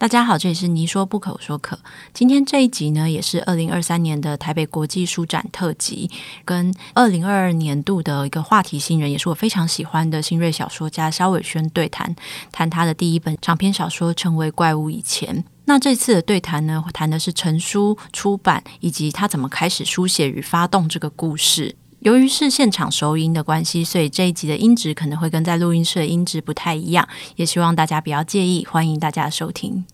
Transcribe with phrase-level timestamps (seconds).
[0.00, 1.76] 大家好，这里是你说不可，说可。
[2.14, 6.08] 今天这一集呢，也是二零二三年的台北国际书展特辑，
[6.44, 12.14] 跟二零二二年度的一个话题新人，也是我非常喜欢的新锐小说家萧伟轩对谈，
[12.52, 15.36] 谈他的第一本长篇小说《成为怪物以前》。
[15.64, 21.74] 那这次的对谈呢，谈的是成书出版以及他怎么开始书写与发动这个故事。
[22.00, 28.64] 由于是现场收音的关系，所以这一集的音质可能会跟在录音室的音质不太一样，也希望大家不要介意。
[28.64, 29.84] 欢迎大家收听。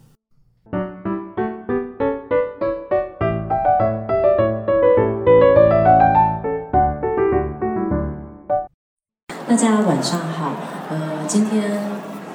[9.48, 10.52] 大家晚上好，
[10.90, 11.80] 呃，今天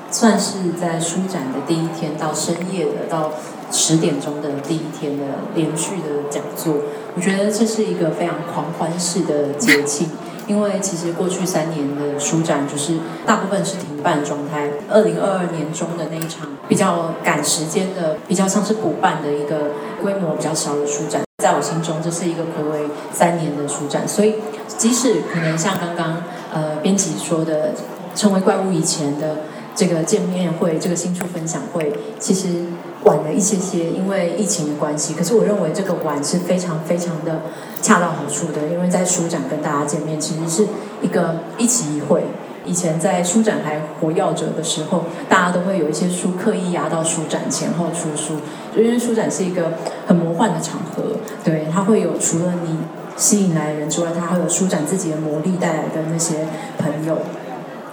[0.10, 3.34] 算是在书展的第一天，到深夜的到
[3.72, 6.74] 十点钟的第一天的连续的讲座。
[7.16, 10.10] 我觉得这是一个非常狂欢式的节庆，
[10.48, 14.70] 因为其实过去三年的书展就是大部分是停办状态。
[14.90, 19.72] 二零二二年中的那一场比较赶时间的，比较像是补办的一个
[20.02, 24.08] 规模比较小的书展，在我心中这是一个睽违三年的书展。
[24.08, 24.36] 所以
[24.68, 27.72] 即使可能像刚刚呃编辑说的，
[28.16, 29.38] 成为怪物以前的
[29.80, 32.66] 这个见面会，这个新书分享会，其实。
[33.06, 35.14] 晚了一些些，因为疫情的关系。
[35.14, 37.44] 可是我认为这个晚是非常非常的
[37.82, 40.68] 恰到好处的，因为在书展跟大家见面，其实是
[41.02, 42.26] 一个一期一会。
[42.66, 48.34] 以前在书展还活跃着的时候，大家都会有一些书刻意压到书展前后出书，
[48.76, 49.72] 因为书展是一个
[50.06, 51.04] 很魔幻的场合，
[51.42, 52.80] 对，它会有除了你
[53.16, 56.46] 吸引来的人之外，它还有书展自己的魔力带来的那些
[56.78, 57.18] 朋友。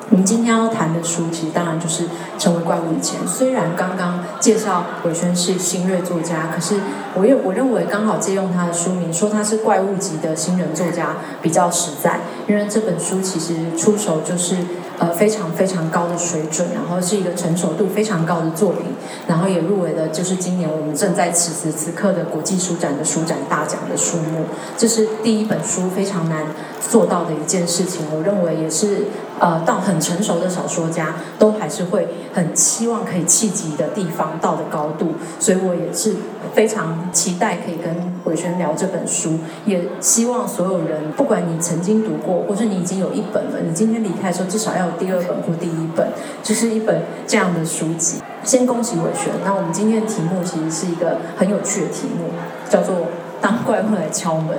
[0.08, 2.04] 我们今天要谈的书，其实当然就是
[2.38, 3.20] 《成为怪物以前》。
[3.26, 6.76] 虽然刚刚介绍伟轩是新锐作家，可是
[7.14, 14.56] 我也我认为刚好借用他的书名，说他是怪物级的新人作家比较实在，因为这本书其实出手就是
[14.98, 18.82] 呃非常非常高的水准，然后是一个成熟度非常高的作品，
[19.26, 24.44] 然后也入围了就是今年我们正在此时此刻的国际书展的书展大奖的书目。
[24.76, 26.46] 这是第一本书非常难
[26.80, 29.04] 做到的一件事情，我认为也是。
[29.38, 36.16] 呃，到很成熟的小说家，都还是会很期望可以企及的地方到的高度，所以我也是
[36.56, 37.94] 非常期待可以跟
[38.24, 46.08] 伟轩聊这本书，也希望所有人，不管你曾经读过，或是你已经有一本了，你今天离开的时候至少要有第二本或第一本，
[46.42, 48.22] 就是一本这样的书籍。
[48.42, 52.30] 先恭喜伟轩，那我们今天的题目其实是一个很有趣的题目，
[52.70, 53.08] 叫做
[53.42, 54.56] “当怪物来敲门”。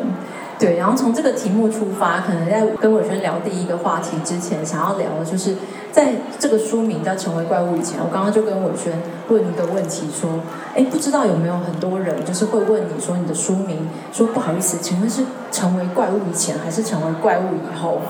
[0.60, 5.56] 对，然后从这个题目出发，可能在跟伟轩聊第一个话题之前，想要聊的就是，
[5.92, 10.40] 在这个书名叫《成为怪物》以前，我刚刚就跟伟轩问一个问题，说，
[10.76, 18.02] 哎，不知道有没有很多人就是会问你说，你的书名，说不好意思，请问是成为怪物以前，还是成为怪物以后？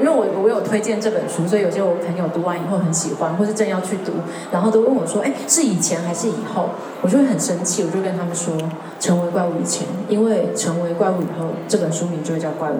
[0.00, 4.12] 因为我我有推荐这本书，所以有些我朋友读完以后很喜欢，或是正要去读，
[4.50, 6.70] 然后都问我说：“哎，是以前还是以后？”
[7.02, 8.54] 我就会很生气，我就跟他们说
[8.98, 12.76] ：“成为怪物以前，因为成为怪物以后，这本书名就会叫怪物，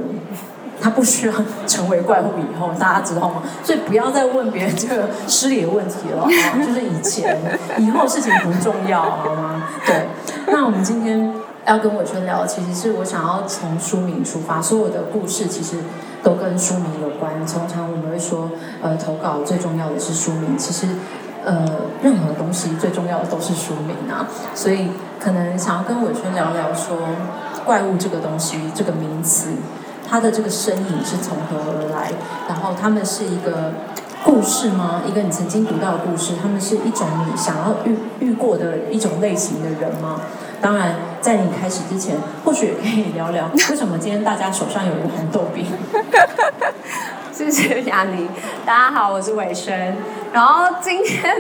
[0.81, 1.35] 它不需要
[1.67, 3.43] 成为怪物以后，大家知道吗？
[3.63, 6.27] 所以不要再问别人这个失礼的问题了，
[6.67, 7.39] 就是以前、
[7.79, 9.63] 以后事情不重要，好吗？
[9.87, 10.07] 对。
[10.47, 11.33] 那我们今天
[11.67, 15.77] 要跟伟春聊，其实是我想要从书名出发，所有的故事其实。
[16.25, 17.33] 都跟书名有关。
[17.47, 18.51] 通常我们会说，
[18.83, 20.59] 呃，投稿最重要的是书名。
[20.59, 20.89] 其实，
[21.45, 21.65] 呃，
[22.03, 24.27] 任何东西最重要的都是书名啊。
[24.55, 24.89] 所以，
[25.21, 26.97] 可能想要跟伟轩聊聊说，
[27.67, 29.51] 怪物这个东西，这个名词，
[30.09, 32.11] 它的这个身影是从何而来？
[32.49, 33.73] 然后，他们是一个
[34.25, 35.03] 故事吗？
[35.07, 36.33] 一个你曾经读到的故事？
[36.41, 40.23] 他们是一种你想要遇遇过的一种类型的人吗？
[40.65, 45.67] 当然，在你开始之前，或许也可以聊聊为什么今天大家手上有一个红豆饼。
[47.35, 48.29] 谢谢雅尼，
[48.65, 49.97] 大家好，我是伟轩。
[50.33, 51.35] 然后今天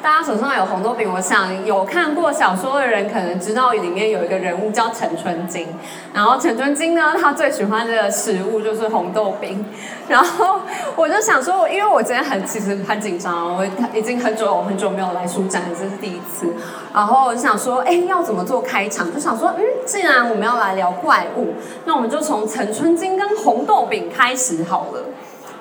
[0.00, 5.66] 大家手上有红豆饼，我想有看过小说的人可能知道里面有一个人物叫陈春金。
[6.14, 9.66] 然后陈春金呢，他最喜欢的食物就是红豆饼。
[10.06, 10.60] 然后
[10.94, 16.46] 我就想说，因为我今天很其实很紧张，我已经很久很久没有来书展，这是第一次。
[16.94, 19.12] 然后我就想说，哎，要怎么做开场？
[19.12, 21.54] 就想说，嗯，既然我们要来聊怪物，
[21.86, 25.02] 那我们就从陈春金跟红豆饼开始好了。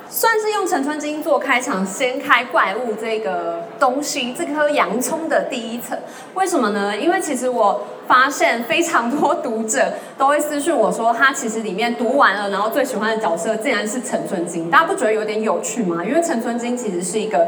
[0.09, 5.97] 算是用陈春金做开场，掀开怪物这个东西，这颗洋葱的第一层。
[6.33, 6.97] 为什么呢？
[6.97, 14.71] 因为其实我发现非常多读者都会私讯我说，他其实里面读完了，然后最喜欢的角色竟然是陈春金。
[14.71, 16.03] 大家不觉得有点有趣吗？
[16.03, 17.47] 因为陈春金其实是一个。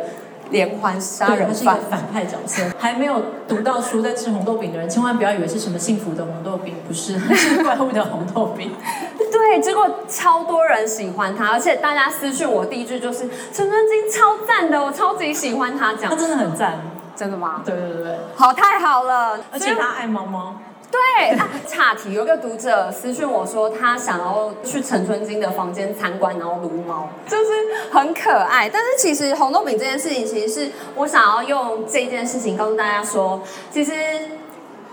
[0.51, 2.63] 连环杀人犯，他是一个反派角色。
[2.77, 8.71] 还没有读到书在吃红豆饼的人，千万不要以为是什么幸福的红豆饼，不是， 是怪物的红豆饼。
[9.31, 16.09] 对，结果超多人喜欢他，而且大家私讯我第一句就是陈春金超赞的，我超级喜欢他讲。
[16.11, 16.79] 他真的很赞，
[17.15, 17.61] 真的吗？
[17.65, 20.55] 对对对，好，太好了，而且他爱猫猫。
[20.91, 27.45] 对，啊，岔题，有个读者私讯我说，他想要去陈春金的房间参观，然后撸猫，就是
[27.91, 28.69] 很可爱。
[28.69, 33.41] 但是其实红豆饼这件事情，其实是我想要用这件事情告诉大家说，
[33.71, 33.93] 其实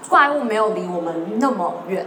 [0.08, 2.06] 怪物没有离我们那么远。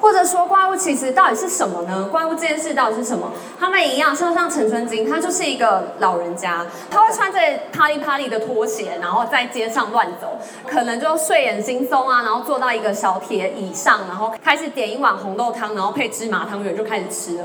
[0.00, 2.08] 或者说怪物其实到底是什么呢？
[2.10, 3.30] 怪物这件事到底是什么？
[3.58, 7.38] 他们一样，就像陈春金，他就是一个老人家，他会穿着
[7.70, 17.44] 啪里啪里的拖鞋，然后在街上乱走，可能就睡眼惺忪啊，然后坐到一个小铁椅上，然后开始点一碗红豆汤，然后配芝麻汤圆就开始吃了。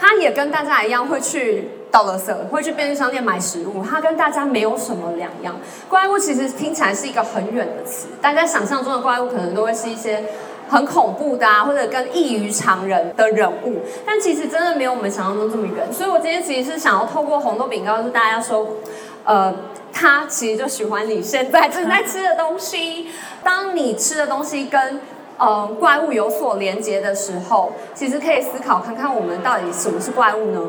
[0.00, 5.54] 他也跟大家一样会去倒垃圾，会去便利商店买食物，他跟大家没有什么两样。
[5.88, 10.24] 怪物其实听起来是一个很远的词，大家想象中的怪物可能都会是一些。
[10.72, 15.92] 很恐怖的啊，或者跟异于常人的人物，但其实真的没有我们想象中这么远。
[15.92, 18.66] 所以我今天其实是想要透过红豆饼告诉大家说，
[19.24, 19.54] 呃，
[19.92, 23.08] 他其实就喜欢你现在正在吃的东西。
[23.44, 24.98] 当你吃的东西跟
[25.36, 30.60] 呃怪物有所连接的时候，其实可以思考看看我们到底什么是怪物呢？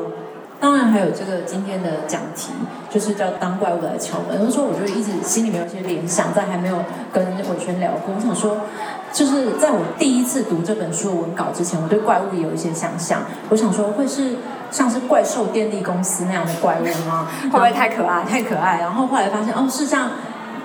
[0.60, 2.52] 当然还有这个今天的讲题，
[2.94, 4.40] 就是叫当怪物来敲门。
[4.40, 6.76] 有时候我就一直心里面有些联想，在还没有
[7.12, 8.58] 跟伟轩聊过，我想说。
[9.12, 13.20] 就是在我第一次读这本书的文稿之前，我对怪物也有一些想象。
[13.48, 14.34] 我想说，会是
[14.72, 17.28] 像是怪兽电力公司那样的怪物吗？
[17.44, 18.24] 会不会太可爱？
[18.24, 18.80] 太可爱。
[18.80, 20.10] 然后后来发现，哦，是像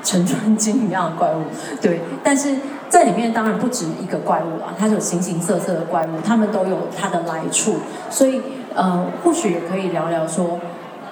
[0.03, 1.43] 陈春金一样的怪物。
[1.79, 2.55] 对，但是
[2.89, 7.75] 在里面当然不止一个怪物了，它是有形形色色的怪物，它们都有它的来处。
[8.09, 8.41] 所以，
[8.73, 10.59] 呃，或许也可以聊聊说，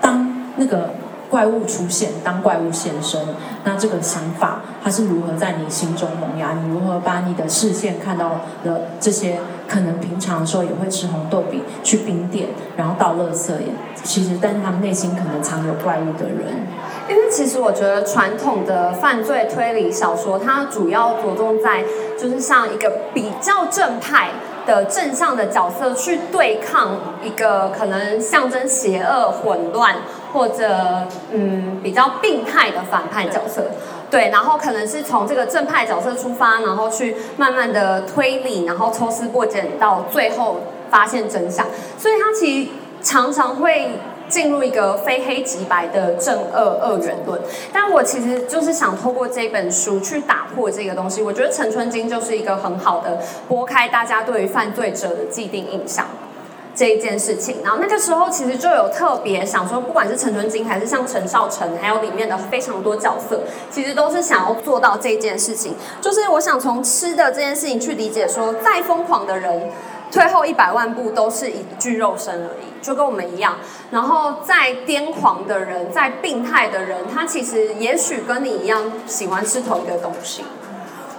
[0.01, 0.89] 当那个。
[1.29, 3.21] 怪物出现，当怪物现身，
[3.63, 6.53] 那这个想法它是如何在你心中萌芽？
[6.53, 13.67] 你如何把你的视线看到了这些可能平常的时候也会吃红豆饼、去冰店，然后倒垃圾也
[14.03, 16.67] 其实，但是他们内心可能藏有怪物的人。
[17.09, 21.83] 因为其实我觉得传统的犯罪推理小说，它主要着重在
[22.19, 24.29] 就是像一个比较正派
[24.65, 29.95] 的正向的角色去对抗一个可能象征邪恶、混乱。
[30.33, 33.71] 或者嗯，比较病态的反派角色，
[34.09, 41.65] 对，然后可能是从这个正派角色出发，然后去慢慢的推理，然后抽丝剥茧，到最后发现真相。
[41.97, 42.71] 所以他其实
[43.01, 47.41] 常常会进入一个非黑即白的正恶二元论。
[47.71, 51.21] 但我其实就是想透过这本书去打破这个东西。
[51.21, 56.05] 我觉得陈春金就是一个很好的拨开大家对于犯罪者的既定印象。
[56.77, 63.41] 这一件事情，然后那个时候其实就有特别想说，不管是陈春金还是像陈少成，还有里面的非常多角色，
[63.71, 65.75] 其实都是想要做到这件事情。
[65.99, 69.71] 就是我想从吃的这件事情去理解说，再疯狂的人，
[70.11, 73.55] 退后一百万步都是一具肉身而已，就跟我们一样。
[73.89, 80.43] 然后再癫狂的人，再病态的人，他其实也许跟你一样喜欢吃同一个东西。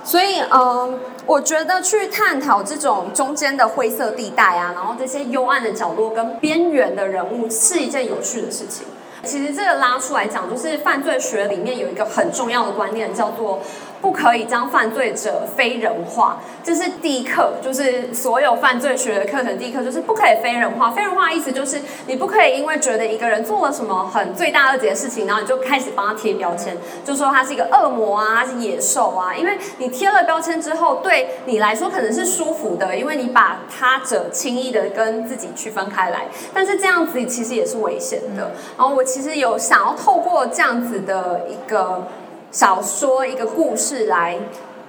[0.08, 0.98] 所以，嗯。
[1.28, 8.86] 我觉得去探讨这种中间的灰色地带啊，然后这些幽暗的角落跟边缘的人物，是一件有趣的事情。
[9.24, 13.60] 其实这个拉出来讲，就是犯罪学里面有一个很重要的观念，叫做。
[14.00, 19.58] 不可以将犯罪者非人化，这是第一课，就是所有犯罪学的课程。
[19.58, 20.90] 第一课就是不可以非人化。
[20.90, 29.34] 非人化的意思就是你不可以因为觉得一个人做了什么很罪大恶极的事情，然后你就开始帮他贴标签，就说他是一个恶魔啊，他是野兽啊。
[29.34, 36.26] 因为你贴了标签之后，对你来说可能是舒服的，因为你把他者轻易的跟自己区分开来。
[36.54, 38.52] 但是这样子其实也是危险的。
[38.76, 42.06] 然后我其实有想要透过这样子的一个。
[42.50, 44.38] 小说一个故事来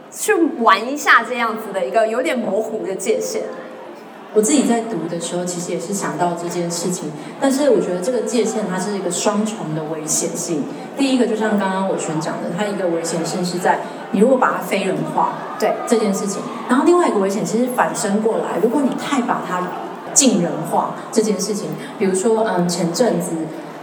[0.09, 3.43] 去玩一下这样子的一个有点模糊的界限。
[4.33, 7.11] 我自己在读的时候，其实也是想到这件事情，
[7.41, 10.63] 但是我觉得这个界限它是一个双重的危险性。
[10.97, 13.79] 第一个就像刚刚我全讲的，它一个危险性是在
[14.11, 19.67] 你如果把它非人化，对这件事情，然后另外一个危险其实反身过来，如果你太把它
[20.13, 23.31] 近人化这件事情，比如说嗯前阵子。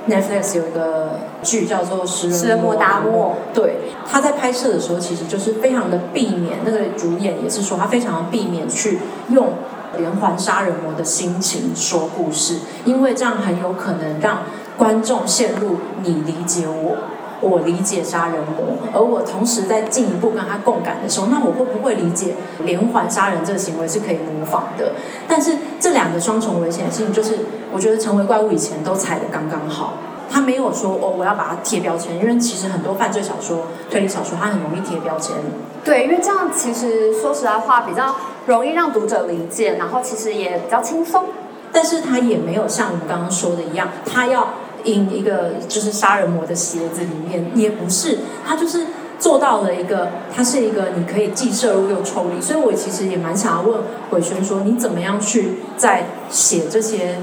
[0.09, 3.77] Netflix 有一个剧叫做《食人魔达莫》，对，
[4.09, 9.55] 他在拍摄的时候，其实就是非常的避免，那个主演也是说，他非常的避免去用
[9.99, 14.43] 连环杀人魔的心情说故事，因为这样很有可能让
[14.77, 16.97] 观众陷入你理解我
[17.41, 24.93] 我理解杀人魔，而我同时在进一步跟他共感的时候，那我会不会理解连环杀人这个行为是可以模仿的？
[25.29, 27.39] 但是这两个双重危险性，就是
[27.73, 29.95] 我觉得成为怪物以前都踩得刚刚好。
[30.29, 35.37] 他没有说哦，我要把它贴标签，因为其实很多犯罪小说、推理小说，它很容易贴标签。
[35.85, 38.13] 对，因为这样其实说实在话，比较
[38.47, 41.27] 容易让读者理解，然后其实也比较轻松。
[41.73, 44.49] 但是他也没有像我们刚刚说的一样，他要
[44.87, 48.87] in 一个就是杀人魔的鞋子里面，也不是，他就是
[49.19, 52.41] 做到了一个，他是一个你可以既摄入又抽离。
[52.41, 57.17] 所以我其实也蛮想要问玮轩说，你怎么样去在写这些？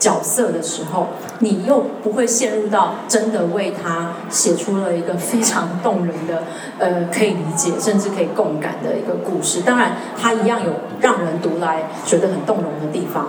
[0.00, 1.08] 角色的时候，
[1.40, 6.42] 你又不会陷入到真的为他写出了一个非常动人的，
[6.78, 9.60] 呃，可以理解甚至可以共感的一个故事。
[9.60, 10.72] 当然，他一样有
[11.02, 13.26] 让人读来觉得很动容的地方。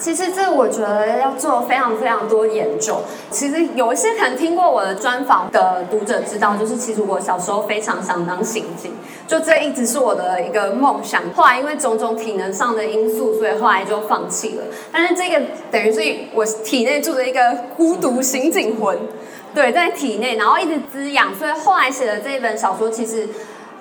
[0.00, 3.02] 其实这我觉得要做非常非常多研究。
[3.30, 8.92] 其实有一些可能听过我的专访的读者知道，就是其实我小时候非常想当刑警，
[9.28, 11.22] 就这一直是我的一个梦想。
[11.34, 14.64] 后来因为种种体能上的因素，所以后来就放弃了。
[14.90, 16.00] 但是这个等于是
[16.34, 17.40] 我体内住着一个
[17.76, 18.98] 孤独刑警魂，
[19.54, 21.34] 对，在体内，然后一直滋养。
[21.34, 23.28] 所以后来写的这一本小说，其实。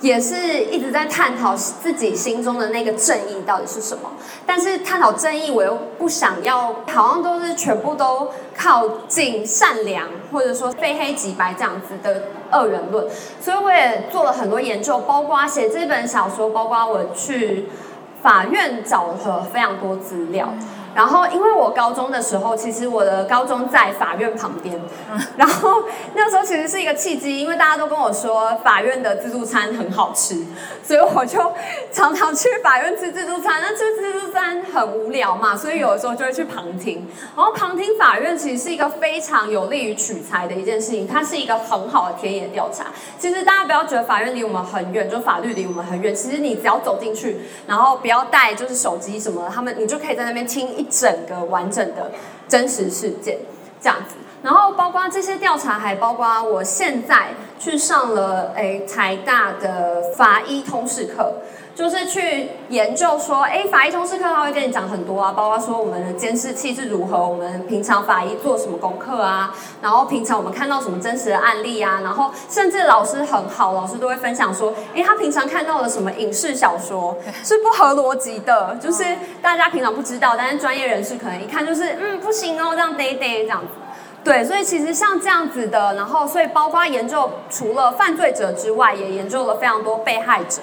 [0.01, 4.11] 也是一直在探讨自己心中的那个正义到底是什么，
[4.45, 13.05] 但是探讨正义，我又不想要，好像都是全部都靠近善良，或者说非黑即白这样子的二元论，
[13.41, 17.67] 所以我也做了很多研究，包括写这本小说，包括我去
[18.21, 20.53] 法院找了非常多资料。
[20.95, 24.79] 然后，因为我高中的时候，其实我的高中在法院旁边，
[25.37, 25.83] 然后
[26.15, 30.45] 那时候其实是一个契机，因为大家都跟我说法院的自助餐很好吃，
[30.83, 31.39] 所以我就
[31.91, 33.61] 常常去法院吃自助餐。
[33.61, 37.07] 那吃自助餐很无聊嘛，所以有的时候就会去旁听。
[37.35, 42.87] 然后旁听法院其实是一个非常有利于取材的一件事情，它是一个很好的田野调查。
[43.17, 50.78] 其实大家不要觉得法院离我们很远，就法律离我们很远，其实你只要走进去，然后不要带就是手机什么，他们你就可以在那边听。
[50.79, 52.11] 一整个完整的
[52.47, 53.37] 真实事件
[53.81, 61.33] 这样子，然后包括这些调查，还包括我现在去上了诶台大的法医通识课。
[61.79, 79.05] 就是去研究说，哎，法医通识课他会跟你讲很多啊，包括说我们的监视器是如何，我们平常法医做什么功课啊，然后平常我们看到什么真实的案例啊，然后甚至老师很好，老师都会分享说，哎，他平常看到了什么影视小说 是不合逻辑的，就是
[79.41, 83.67] 大家平常不知道，但是专业人士可能一看就是，嗯，不行哦，这样得得这样子，
[84.21, 90.61] 对，所以其实像这样子的，然后所以包括研究除了犯罪者之外，也研究了非常多被害者。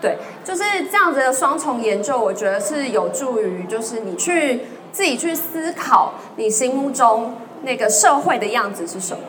[0.00, 4.62] 对，就是这样子的双重研究，我觉得是有助于，就是你去
[4.92, 9.22] 自己去思考你心目中那个社会的样子是什么。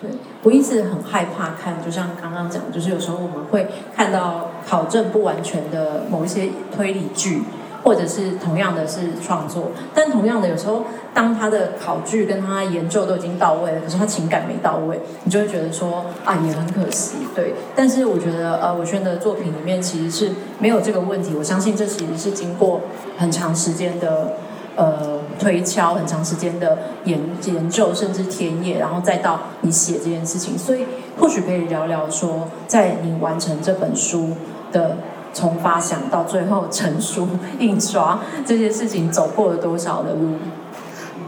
[0.00, 0.10] 对，
[0.42, 7.42] 我一直很害怕看，就像刚刚讲，就是有时候我们会看到考证不完全的某一些推理剧。
[7.82, 17.54] 或者是同样的是创作，但同样的有时候，当他的考据跟他研究都已经到位了，可是他情感没到位，你就会觉得说啊，也很可惜，对。
[17.74, 22.82] 但是我觉得呃，玮轩的作品里面其实是没有这个问题，我相信这其实是经过
[23.18, 24.34] 很长时间的
[24.76, 30.86] 呃推敲，很长时间的研研究，甚至田野，然后再到你写这件事情，所以
[31.18, 34.30] 或许可以聊聊说，在你完成这本书
[34.70, 34.96] 的。
[35.32, 40.36] 从发想到最后成书、印刷这些事情，走过了多少的路？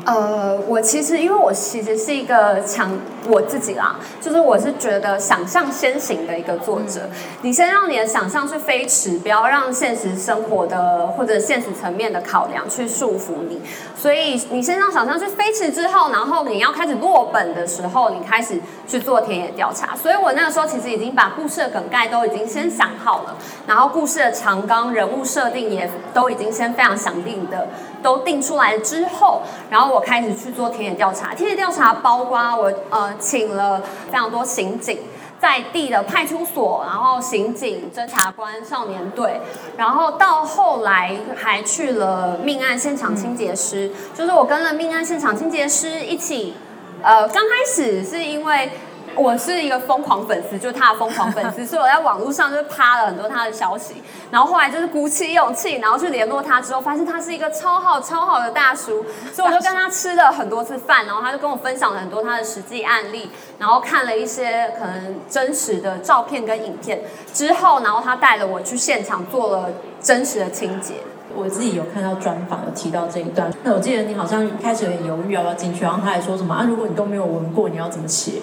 [0.07, 2.91] 呃，我其实因为我其实是一个强
[3.27, 7.09] 我自己啦，就是我是觉得想象先行的一个作者。
[7.41, 13.63] 你先让你的想象去飞驰，不要让现实生活的或者现实层面的考量去束缚你。
[14.05, 19.97] 所以你先让想象去飞驰之后，然后你要开始落本的时候，你开始去做田野调查。
[19.97, 23.35] 所以我那个时候其实已经把故事的梗概都已经先想好了，
[23.67, 27.67] 然后故事的长纲、人物设定也都已经先非常想定的
[28.03, 29.95] 都定出来之后，然后。
[29.95, 33.81] 我开始去做田野调查，田野调查包括我呃请了
[34.11, 34.99] 非常多刑警
[35.45, 39.39] 在地的派出所，然后刑警、侦查官、少年队，
[39.77, 46.55] 然后到后来还去了命案现场清洁师，就是我跟了命案现场清洁师一起，
[47.03, 48.71] 呃，刚开始是因为。
[49.17, 67.03] 我是一个疯狂粉丝，就是他的疯狂粉丝， 所以我在网络上就趴了很多他的消息，然后后来就是鼓起勇气，然后去联络他之后，发现他是一个超好超好的大叔，所以我就跟他吃了很多次饭，然后他就跟我分享了很多他的实际案例，然后看了一些可能真实的照片跟影片
[67.33, 70.95] 之后，然后他带了我去现场做了真实的清洁。
[71.37, 73.53] 我自己有看到专访有提到这一段。
[73.65, 76.65] 那我记得你好像开始有点犹豫要不要进去，然后他还说什么啊？
[76.69, 78.35] 如果你都没有闻过，你要怎么写？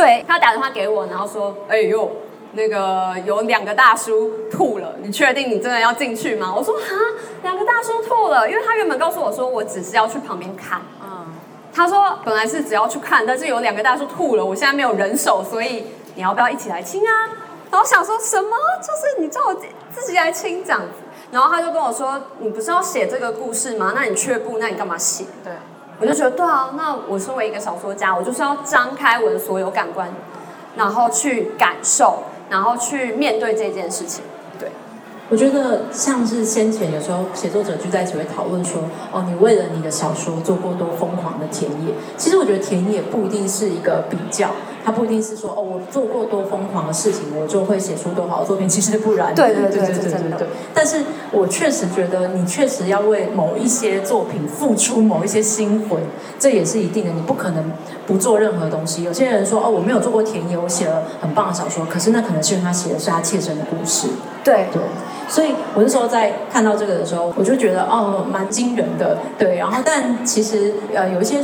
[0.00, 2.08] 对，他打电话给我，然后说：“哎呦，
[2.52, 6.84] 那个有两个大叔吐了，你确定你真的要进去吗？”我说：“哈，
[7.42, 11.26] 两个大叔吐了，因为他原本告诉我说我只是要去旁边看。”嗯，
[11.74, 17.12] 他说本来是只要去看，但是有两个大叔吐了，我现在没有人手，所以你要不要一起来清啊？
[17.68, 18.50] 然后想说什么？
[18.80, 19.54] 就是你叫我
[19.90, 20.86] 自己来清这样子。
[21.32, 23.94] 然后他就跟我说：“你不是要写这个故事吗？
[23.96, 25.52] 那你却步，那你干嘛写？”对。
[26.00, 30.08] 我就觉得对啊，那我身为一个小说家，我就是要张开我的所有感官，
[30.76, 34.22] 然后去感受，然后去面对这件事情。
[34.58, 34.70] 对，
[35.28, 41.92] 我觉得像是先前有时候写作者聚在一起会讨论说，哦，你为了你的小说做过多疯狂的田野。
[42.16, 44.50] 其实我觉得田野不一定是一个比较。
[44.88, 48.66] 他不一定是说哦，我做过多疯狂的事情，我就会写出多好的作品。
[48.66, 49.34] 其实不然。
[49.34, 50.46] 对对对对对对对，对。
[50.72, 56.00] 但是我确实觉得，你确实要为某一些作品付出某一些心魂，
[56.38, 57.10] 这也是一定的。
[57.12, 57.70] 你不可能
[58.06, 59.02] 不做任何东西。
[59.02, 64.08] 有些人说哦，我没有做过田野，我写了很棒的小说，可是那可能是因为他写的是他切身的故事。
[64.42, 64.80] 对对。
[65.28, 69.18] 所以我那时候在看到这个的时候，我就觉得哦，蛮惊人的。
[69.36, 69.58] 对。
[69.58, 71.36] 然后，但其实呃，有一些。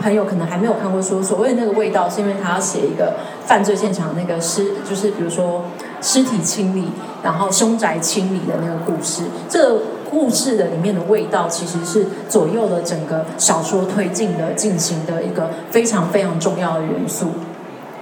[0.00, 3.14] 朋友可能还没有看过书，所谓的那个味道，是因为他要写一个
[3.44, 5.64] 犯罪现场那个尸，就是比如说
[6.00, 6.88] 尸体清理，
[7.22, 9.24] 然后凶宅清理的那个故事。
[9.48, 17.32] 这个故事的里面的味道，其实是左右了整个小说推进的进行的一个非常非常重要的元素。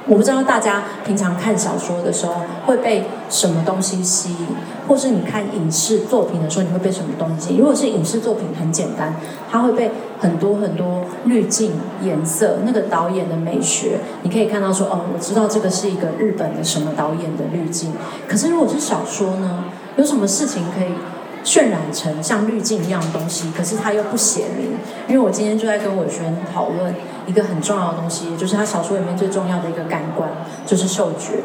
[0.09, 2.35] 我不知道大家平常看小说的时候
[2.65, 4.47] 会被什么东西吸引，
[4.89, 7.57] 或是你看影视作品的时候你会被什么东西？
[7.57, 9.15] 如果是影视作品，很简单，
[9.51, 17.93] 它会被很多很多滤镜、颜色、那个导演的美学，你可以看到说，哦，我知道这个是一个日本的什么导演的滤镜。
[18.29, 19.65] 可是如果是小说呢？
[19.97, 20.89] 有什么事情可以
[21.43, 23.51] 渲染成像滤镜一样的东西？
[23.57, 24.73] 可是它又不写明。
[25.09, 26.95] 因为我今天就在跟伟轩讨论。
[27.27, 30.31] 一个很重要的东西，就是他小说里面最重要的一个感官，
[30.65, 31.41] 就是嗅觉。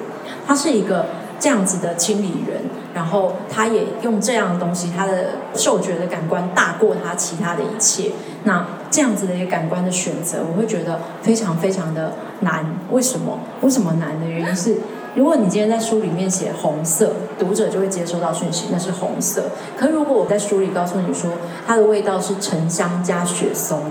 [0.46, 1.08] 它是一个
[1.42, 2.62] 这样子的清理人，
[2.94, 8.12] 然后他也用这样的东西，他的嗅觉的感官大过他其他的一切。
[8.44, 12.64] 那这样子的一个感官的选择，我会觉得非常非常的难。
[12.92, 13.40] 为什么？
[13.62, 14.78] 为什么难的原因是，
[15.16, 19.46] 如果你今天在书里面写红色，读者就会接收到讯息，那是红色。
[19.76, 21.32] 可如果我在书里告诉你说，
[21.66, 23.82] 它的味道是沉香加雪松。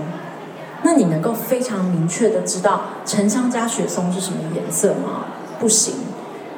[0.83, 5.25] 那你能够非常明确的知道沉香加雪松是什么颜色吗？
[5.59, 5.93] 不行，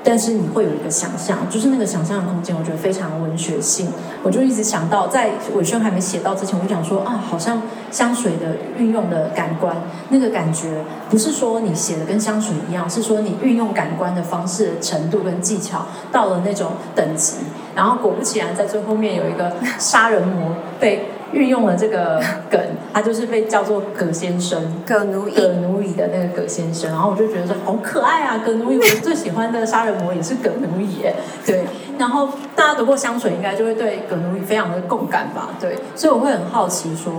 [0.03, 3.87] 但是你会有一个想象，就是那个想象的空间，我觉得非常文学性。
[4.21, 9.75] 我就一直想到，在伟轩还没写到之前，我就想说啊，好像香水的运用的感官，
[10.09, 17.37] 那个感觉不是说你写的跟香水一样，是说你运用感官的方式程度跟技巧到了那种等级。
[17.73, 21.07] 然后果不其然，在最后面有一个杀人魔被。
[21.34, 22.60] 运用了这个梗，
[22.93, 31.15] 他就是被叫做葛先生，葛奴乙，葛奴乙的那个葛先生，然后我就觉得说好可爱啊，葛奴乙，我最喜欢的杀人魔也是葛奴乙耶，
[31.46, 31.65] 对，
[31.98, 37.12] 然后大家读过香水，应该就会对葛奴乙非常的共感吧，对，所以我会很好奇说，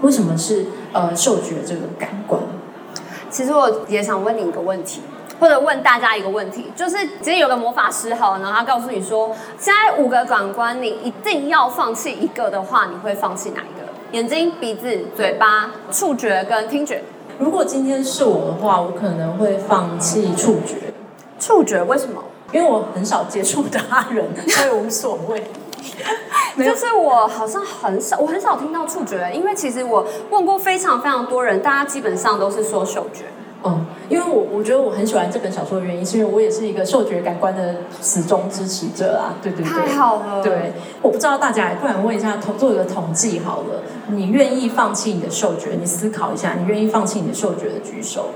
[0.00, 2.40] 为什么是呃嗅觉这个感官？
[3.30, 5.00] 其实我也想问你一个问题。
[5.42, 13.88] 或者问大家一个问题，就是今天有个魔法师好，然后他告诉你说，现在五个感官你一定要放弃一个的话，你会放弃哪一个？
[14.12, 17.02] 眼睛、鼻子、嘴巴、触觉跟听觉。
[17.40, 20.76] 如果今天是我的话，我可能会放弃触觉。
[21.40, 22.22] 触觉为什么？
[22.52, 25.42] 因为我很少接触他人，所以无所谓。
[26.56, 33.24] 就是我好像很少，我很少听到触觉，因为其实我问过非常非常多人，大家基本上都是说嗅觉。
[33.64, 40.42] 嗯，因为我我觉得我很喜欢这本小说的原因，是因为我也是一个嗅觉感官的死忠支持者啊，对对对，太好了。
[40.42, 45.70] 对，我不知道大家，不然问一下，做一个统计好了，你愿意放弃你的嗅觉？
[45.78, 48.30] 你思考一下，你愿意放弃你的嗅觉的举手。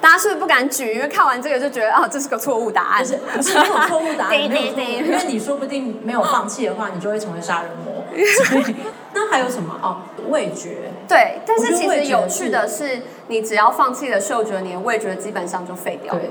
[0.00, 0.92] 大家是不是不敢举？
[0.94, 3.04] 因为看完这个就觉得啊，这是个错误答案。
[3.04, 8.04] 就是不是没有错误答案， 没有错误，因为你说不定没有放弃的话，你就会成为杀人魔。
[9.14, 9.74] 那还有什么？
[9.82, 9.96] 哦，
[10.28, 10.90] 味觉。
[11.08, 16.20] 对，但是其实有趣的是，你只要放弃了嗅觉，你的味觉基本上就废掉了。
[16.20, 16.30] 对，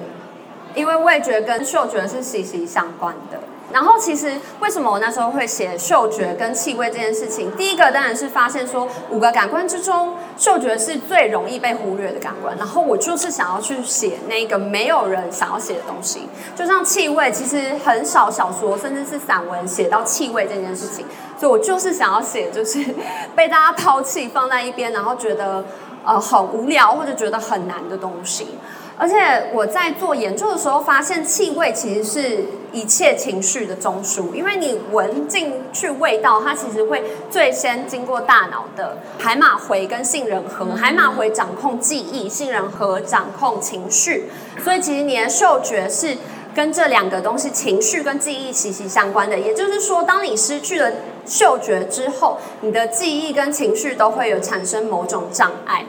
[0.75, 3.39] 因为味觉跟嗅觉是息息相关的。
[3.71, 7.49] 然后其实为什么我那时候会写嗅觉跟气味这件事情？
[7.53, 12.56] 第一个当然是发现说五个感官之中，嗅觉是最容易被忽略的感官。
[12.58, 21.03] 然后我就是想要去写那个没有人想要写的东西，就像气味，其实很少小说甚至是散文写到气味这件事情。
[21.39, 22.86] 所以我就是想要写，就是
[23.36, 25.65] 被大家抛弃放在一边，然后觉得
[26.04, 28.48] 呃很无聊或者觉得很难的东西。
[28.96, 44.30] 而且我在做研究的时候发现，气味其实是一切情绪的中枢，因为你闻进去味道，它其实会最先经过大脑的海马回跟杏仁核，海马回掌控记忆，杏仁核掌控情绪，
[44.63, 46.16] 所以其实你的嗅觉是
[46.56, 49.39] 跟这两个东西情绪跟记忆息息相关的。
[49.39, 50.92] 也就是说，当你失去了
[51.26, 55.84] 嗅觉之后，你的记忆跟情绪都会有产生某种障碍。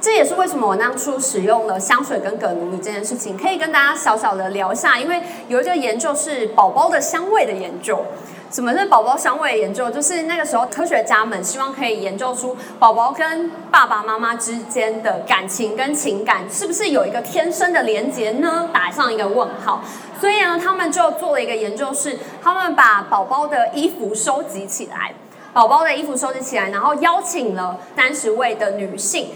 [0.00, 4.98] 这也是为什么我当初使用了香水跟葛奴里这件事情，可以跟大家小小的聊一下。
[4.98, 8.04] 因为有一个研究是宝宝的香味的研究。
[8.50, 9.88] 什么是宝宝香味的研究？
[9.90, 18.68] 就是那个时候科学家们希望可以研究出宝宝跟爸爸妈妈之间的感情跟情感是不是有一个天生的连结呢？
[18.72, 19.84] 打上一个问号。
[20.20, 25.14] 所以呢，他们就做了一个研究，是他们把宝宝的衣服收集起来，
[25.52, 29.28] 宝宝的衣服收集起来，然后邀请了三十位的女性。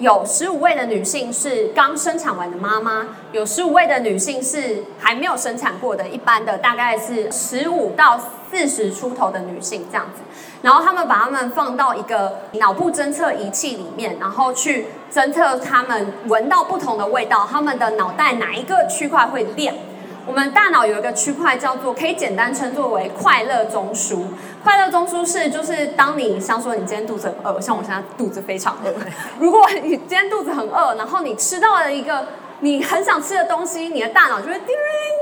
[0.00, 8.18] 有十五位的女性是刚生产完的妈妈，有十五位的女性是还没有生产过的，一般的大概是十五到
[8.50, 10.22] 四十出头的女性这样子。
[10.62, 19.74] 然后他们把他们放到一个脑部侦测仪器里面，然后去侦测他们闻到不同的味道，他们的脑袋哪一个区块会亮。
[20.26, 24.24] 我们大脑有一个区块叫做，可以简单称作为快乐中枢。
[24.62, 28.92] 快乐中枢是就是当你像说你今天肚子很饿，像我现在肚子非常饿。
[29.40, 32.26] 如果你今天肚子很饿，然后你吃到了一个
[32.60, 34.68] 你很想吃的东西，你的大脑就会叮，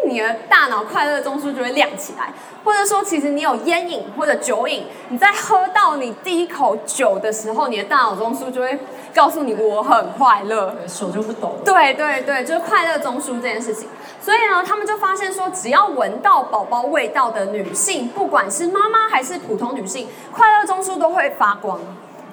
[0.09, 2.33] 你的大脑快乐中枢就会亮起来。
[2.65, 8.79] 或者说，其实你有烟瘾或者酒瘾，你在喝到你第一口酒的时候，你的大脑中枢就会
[9.15, 11.61] 告诉你我很快乐，手就不抖了。
[11.65, 13.89] 对对对，就是快乐中枢这件事情。
[14.29, 21.81] 所以呢，他们就发现说，只要闻到宝宝味道的女性，不管是妈妈还是普通女性，快乐中枢都会发光，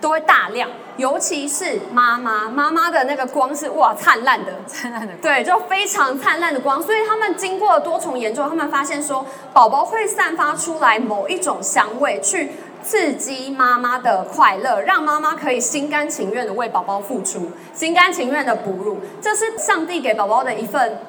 [0.01, 0.69] 都会大亮。
[0.97, 6.83] 尤其是妈妈，妈妈的那个光是哇灿烂的，灿烂的，对，就非常灿烂的光。
[6.83, 12.51] 所以他们经过了多重研究，他们发现说，宝宝会散发出来某一种香味，去
[12.83, 18.99] 刺激妈妈的快乐，让妈妈可以心甘情愿的为宝宝付出，心甘情愿的哺乳。
[19.21, 20.99] 这是上帝给宝宝的一份。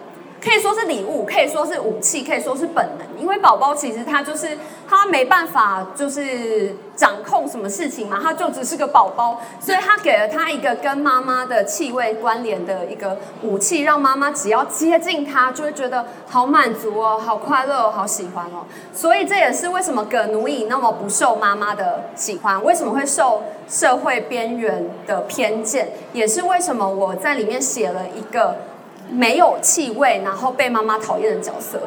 [0.43, 3.07] 可以说是礼物，可以说是武器，可以说是本能。
[3.21, 4.57] 因为宝宝其实他就是
[4.89, 18.67] 他没办法就是掌控什么事情嘛，他就只是个宝宝，所以他给了他一个跟妈妈的气味关联的一个武器，让妈妈只要接近他就会觉得好满足哦，好快乐，好喜欢哦。
[18.95, 28.57] 所以这也是为什么葛奴乙那么不受妈妈的喜欢，为什么会受社会边缘的偏见，也是为什么我在里面写了一个。
[29.11, 31.81] 没有气味，然后被妈妈讨厌的角色，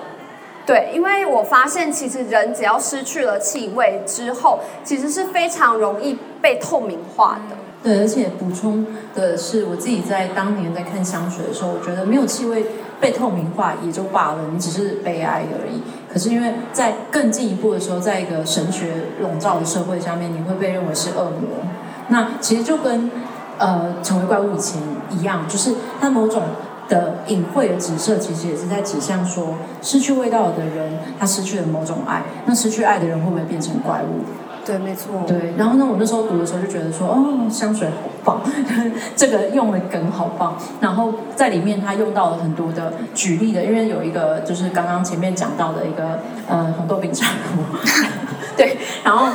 [0.66, 7.56] 对，因为我发现其实人只要失去了气味之后，其实是非常容易被透明化的。
[7.82, 12.66] 对，而且补充的是，我自己在当年在看香水的时候，我觉得没有气味
[13.00, 15.82] 被透明化也就罢了，你只是悲哀而已。
[16.12, 21.66] 可是因为在更进一步的时候，在一个神学笼罩的社会下面，你会被认为是恶魔。
[22.10, 23.10] 那其实就跟
[23.58, 26.44] 呃成为怪物以前一样，就是它某种。
[26.90, 32.24] 的隐晦的指涉，其实也是在指向说，失去味道的人，他失去了某种爱。
[32.46, 34.26] 那失去爱的人会不会变成怪物？
[34.66, 35.24] 对，没错。
[35.28, 38.42] 对，然后呢，我那时候读的时候就觉得说，哦，香水好棒，
[39.16, 40.58] 这个用的梗好棒。
[40.82, 47.32] 然后在里面他用到了很多的举例的，因为有一个就是刚刚前面讲到的一个呃红豆饼茶
[48.58, 49.28] 对，然后。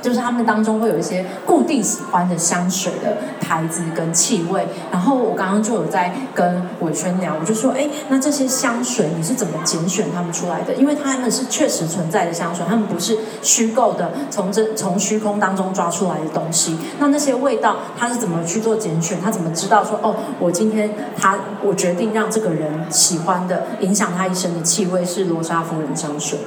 [0.00, 10.74] 就是他们当中会有一些固定喜欢的香水的牌子跟气味，然后我刚刚就有在跟伟轩聊，我就说，哎，那这些香水你是怎么拣选他们出来的？
[10.74, 16.78] 因为他们是确实存在的香水，他们不是虚构的，从这从虚空当中抓出来的东西。
[16.98, 19.20] 那那些味道他是怎么去做拣选？
[19.20, 26.38] 他怎么知道说，哦，我今天他我决定让这个人喜欢的，影响他一生的气味是罗莎夫人香水。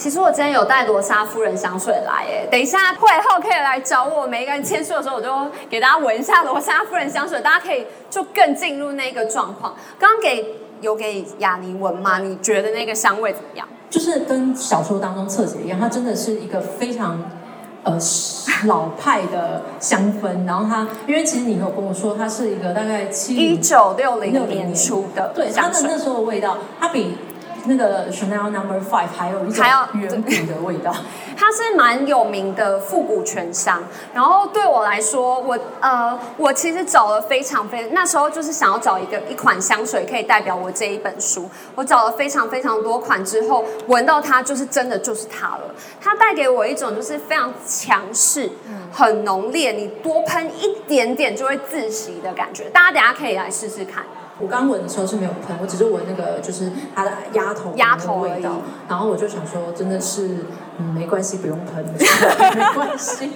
[0.00, 5.28] 其实我今天有带罗莎夫人香水来，哎，等一下会后可以来找我，每一个人签书的时候，我就
[5.68, 9.76] 给大家闻一下罗莎夫人香水，大家可以就更进入那个状况。
[9.98, 12.18] 刚刚给有给雅尼闻吗？
[12.18, 13.68] 你觉得那个香味怎么样？
[13.90, 17.22] 就是跟小说当中侧写一样，它真的是一个非常
[17.82, 17.98] 呃
[18.64, 20.46] 老派的香氛。
[20.46, 27.18] 然后它，因为其实你有跟我说，它是一个大概七一九六零年出的，对，它的那时候的味道，它比。
[27.64, 30.94] 那个 Chanel Number Five 还有一种远古的味道，
[31.36, 33.82] 它是蛮有名的复古全香。
[34.14, 41.48] 然后对我来说，我呃，我其实找了非常非常，那时候就是想要找一个一款香水可以代表我这一本书。
[41.74, 45.74] 我找了非常非常多款之后，闻到它就是真的就是它了。
[46.00, 48.50] 它带给我一种就是非常强势、
[48.92, 52.64] 很浓烈，你多喷一点点就会窒息的感觉。
[52.70, 54.04] 大家等下可以来试试看。
[54.40, 60.46] 我刚闻的时候是没有喷，我只是闻那个就是它的鸭头鸭头味道，然后我就想说，真的是
[60.78, 61.84] 嗯没关系，不用喷，
[62.56, 63.30] 没关系。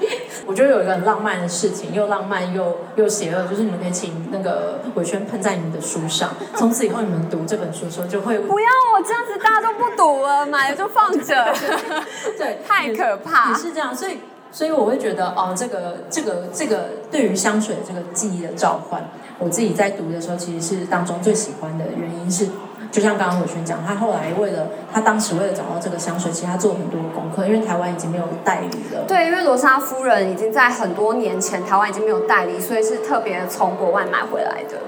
[0.47, 11.55] 我觉得有一个很浪漫的事情，又浪漫又又邪恶，就是你们可以请那个伟轩喷在你们的书上，从此以后你们读这本书的时候就会不要我这样子，大家都不读了，买了就放着，
[12.39, 14.19] 对，太可怕，也是这样，所以
[14.55, 19.05] 所以我会觉得哦，这个这个这个对于香水这个记忆的召唤。
[19.41, 22.47] 我自己在读的时候，其实是当中最喜欢的原因是，
[22.93, 29.03] 就像刚刚伟轩讲，他后来为了他当时为了找到这个香水，其实他做很多功课，因为台湾已经没有代理了。
[29.09, 34.79] 对，因为罗莎夫人已经在很多年前台湾已经没有代理，所以是特别从国外买回来的。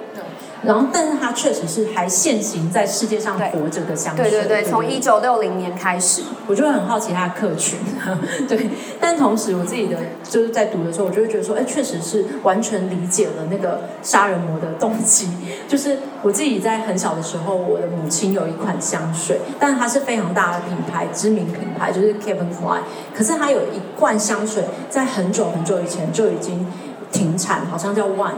[0.62, 0.69] 对。
[0.69, 4.31] 然后，但是它确实是还现行在世界上活着的香水。
[4.31, 7.79] 对对对，从一九六零年开始，我就会很好奇它的客群。
[8.49, 15.29] 对，但同时我自己的就是在读的时候，我就会觉得说，哎，确实是完全理解了那个杀人魔的动机。
[15.69, 22.81] 就是我自己在很小的时候，我的母亲有一款香水，但它是非常大的品牌，知名品牌，就是 Calvin Klein。
[23.14, 26.66] 可是它有一罐香水，在很久很久以前就已经
[27.12, 28.35] 停产，好像叫 One。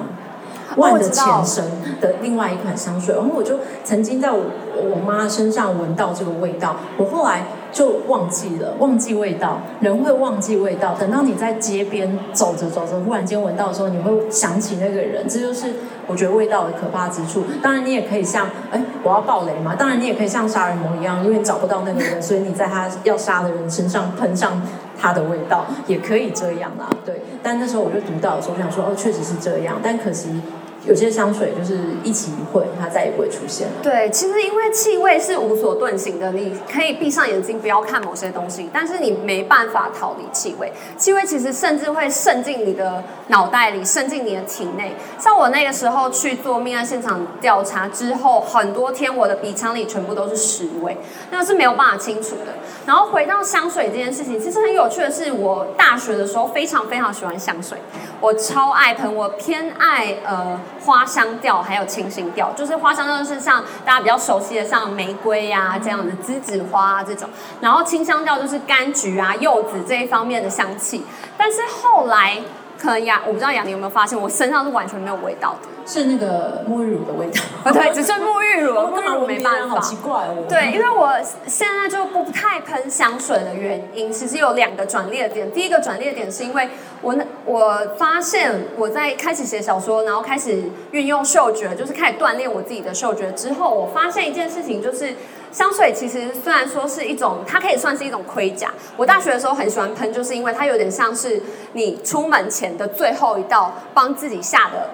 [0.77, 1.65] 万的前身
[2.01, 4.43] 的另外一款香水，然后我就曾经在我
[4.91, 10.95] 我妈身上闻到这个味道，我后来就忘记了，忘记味道，人会忘记味道。
[10.99, 15.73] 等到你在街边走着走着，忽然间闻到的时候，你会想起那个人，这就是
[16.07, 17.45] 我觉得味道的可怕之处。
[17.63, 19.75] 当然，你也可以像，哎，我要爆雷嘛。
[19.75, 24.63] 当然，你也可以像杀人魔一样，因为你找不到那个人，所以你在他要杀的人身上喷上
[24.99, 26.89] 他的味道，也可以这样啦。
[27.05, 30.41] 对，但那时候我就读到的时候，我想说，哦，确实是这样，但可惜。
[30.89, 33.75] 有些香水就是一起一会，它再也不会出现了。
[33.83, 40.73] 对，其实因为气味是无所遁形的，你可以闭上眼睛不要看某些东西，但是你没办法逃离气味。
[40.97, 44.97] 气味其实甚至会渗进你的脑袋里，渗进你的体内。
[45.19, 50.97] 像我那个时候去做命案现场调查之后，很多天我的鼻腔里全部都是屎味，
[51.31, 52.55] 那是没有办法清除的。
[52.87, 57.77] 然后回到香水这件事情，其实很有趣的是，我大学的时候非常非常喜欢香水，
[58.23, 60.59] 我超爱喷，我偏爱呃。
[60.85, 67.29] 花香调还有清新调，就是花香调是像大家比较熟悉的，像玫瑰呀、啊、这样的栀子花、啊、这种，
[67.61, 71.05] 然后清香调就是柑橘啊、柚子这一方面的香气。
[71.37, 72.39] 但是后来
[72.79, 75.69] 可能雅，我不知道雅宁有没有发现，我身上是完全没有味道的。
[75.85, 79.77] 是那个沐浴乳的味道， 对，只是沐浴乳，沐浴乳没办法。
[79.77, 80.45] 好奇怪哦。
[80.47, 81.15] 对，因为我
[81.47, 85.51] 现在就不太喷香水的原因，其实有两个转捩点。
[85.51, 86.69] 第一个转捩点是因为
[87.01, 95.15] 我我发现我在开始写小说，然后开始运用嗅觉，就是开始锻炼我自己的嗅觉之后，我发现一件事情，就是
[95.53, 98.73] 香水其实虽然说是一种，它可以算是一种盔甲。
[98.97, 104.91] 我大学的时候很喜欢喷，就是因为它有点像是你出门前的最后一道帮自己下的。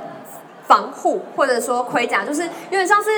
[0.66, 3.10] 防护或者说盔甲，就是有点像是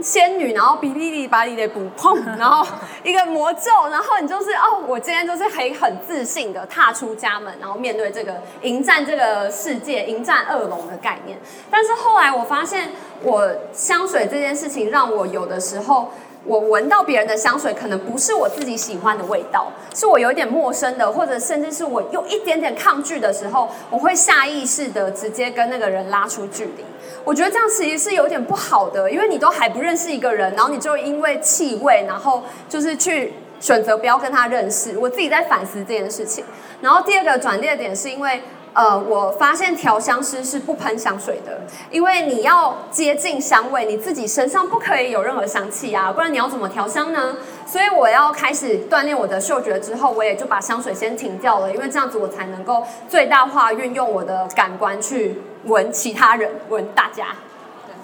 [0.00, 2.64] 仙女，然后哔哩哩把你的骨碰，然后
[3.02, 11.36] 一个魔咒，然后你就是哦，我今天就是可以很自信的踏出家门，然后面对这个迎战这个世界，迎战恶龙的概念。
[11.68, 12.92] 但是后来我发现，
[13.24, 16.12] 我香水这件事情让我有的时候。
[16.44, 26.84] 我闻到别人的香水，可能不是我自己喜欢的味道，是我有一点陌生的，或者甚至是我有一点点抗拒的时候，我会下意识的直接跟那个人拉出距离。
[27.24, 34.98] 我觉得这样其实是有点不好的，因为你都还不认识一个人，然后你就因为气味，然后就是去选择不要跟他认识。
[34.98, 36.44] 我自己在反思这件事情。
[36.80, 38.42] 然后第二个转捩点是因为。
[38.74, 47.36] 呃，我发现调香师是不喷香水的，因为你要接近香味，你自己身上不可以有任何香气啊，不然你要怎么调香呢？
[47.66, 57.26] 所以我要开始锻炼我的嗅觉之后，我也就把香水先停掉了，因为这样子我才能够最大化运用我的感官去闻其他人，闻大家。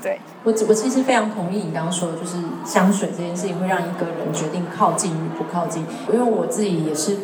[0.03, 7.17] 对，我我其实非常同意你刚刚说的，就是香水这件事情会让一个人决定靠近与不靠近，因为我自己也是。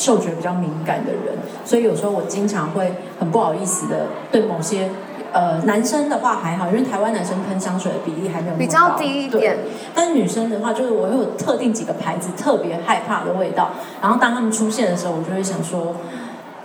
[0.00, 4.88] 嗅觉比较敏感的人，所以有时候我经常会很不好意思的对某些
[5.30, 9.58] 呃男生的话还好，因为台湾男生喷香水的比例还没有比较低一点。
[9.94, 15.94] 但是女生的话，就是我会有特定几个牌子特别害怕的味道，然后当他们出现的时候，我就会想说，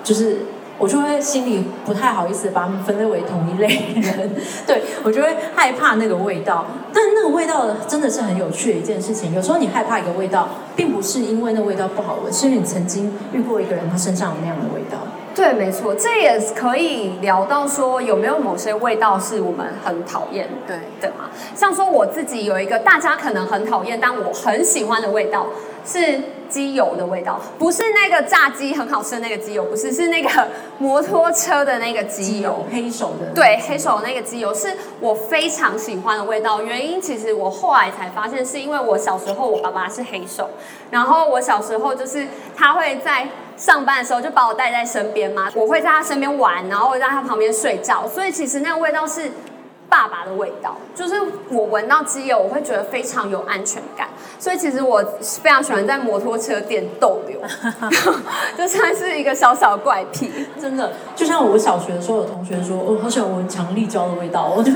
[0.01, 0.37] 就是。
[0.77, 3.67] 我就会心里不太好意思把他们分类为同一类
[4.01, 4.31] 人，
[4.67, 6.65] 对，我就会害怕那个味道。
[6.93, 9.33] 但那个味道真的是很有趣的一件事情。
[9.33, 14.97] 有时候你害怕一个味道，并不是因为那味道不好闻，是因为你曾经遇过一个人，他身上有那样的味道。
[15.35, 21.29] 对，没错，这也可以聊到说有没有某些味道是我们很讨厌对的嘛？
[21.53, 25.47] 像说我自己有一个大家可能很讨厌，但我很喜欢的味道。
[25.87, 26.19] 是
[26.49, 30.47] 机油的味道，不是那个炸鸡很好吃的那个机油，不是，是那个
[30.79, 33.27] 摩托车的那个机油，黑手的。
[33.35, 36.59] 对，黑手的那个机油是我非常喜欢的味道。
[36.63, 40.49] 原因其实我后来才发现，是因为我小时候我爸爸是黑手，
[40.89, 49.31] 然后我小时候就是他会在上班的时候就把我带在身边嘛，我会在他身边玩，然后会在他旁边睡觉，所以其实那个味道是。
[49.89, 51.15] 爸爸的味道，就是
[51.49, 54.07] 我闻到机油，我会觉得非常有安全感。
[54.37, 55.03] 所以其实我
[55.41, 57.39] 非常喜欢在摩托车店逗留，
[58.57, 60.29] 就算是一个小小怪癖。
[60.59, 64.71] 真的，就像我小学的时候，有同学说，我好喜欢闻强力胶的味道，我就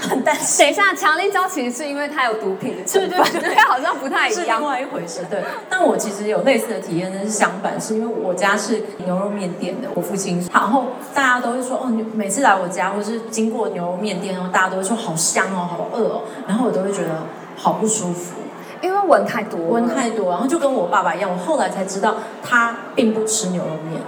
[0.00, 0.64] 很担心。
[0.64, 5.20] 等一下，强力胶其实是因为它有毒品的成分，对对对，好像不太一样，是另外一回事。
[5.30, 14.37] 对，但我其实有类似的体验，但是相反，是因为我家是牛肉面店的，我父亲，然后大家都会说，哦，你每次来我家，或是经过牛肉面店。
[14.38, 17.10] 然后大家都会说好香哦，好饿哦，然后我都会觉得
[17.56, 18.34] 好不舒服，
[18.80, 24.00] 因为闻太多，闻太多，然后就跟我爸爸一样，我后来才知道他并不吃牛肉面，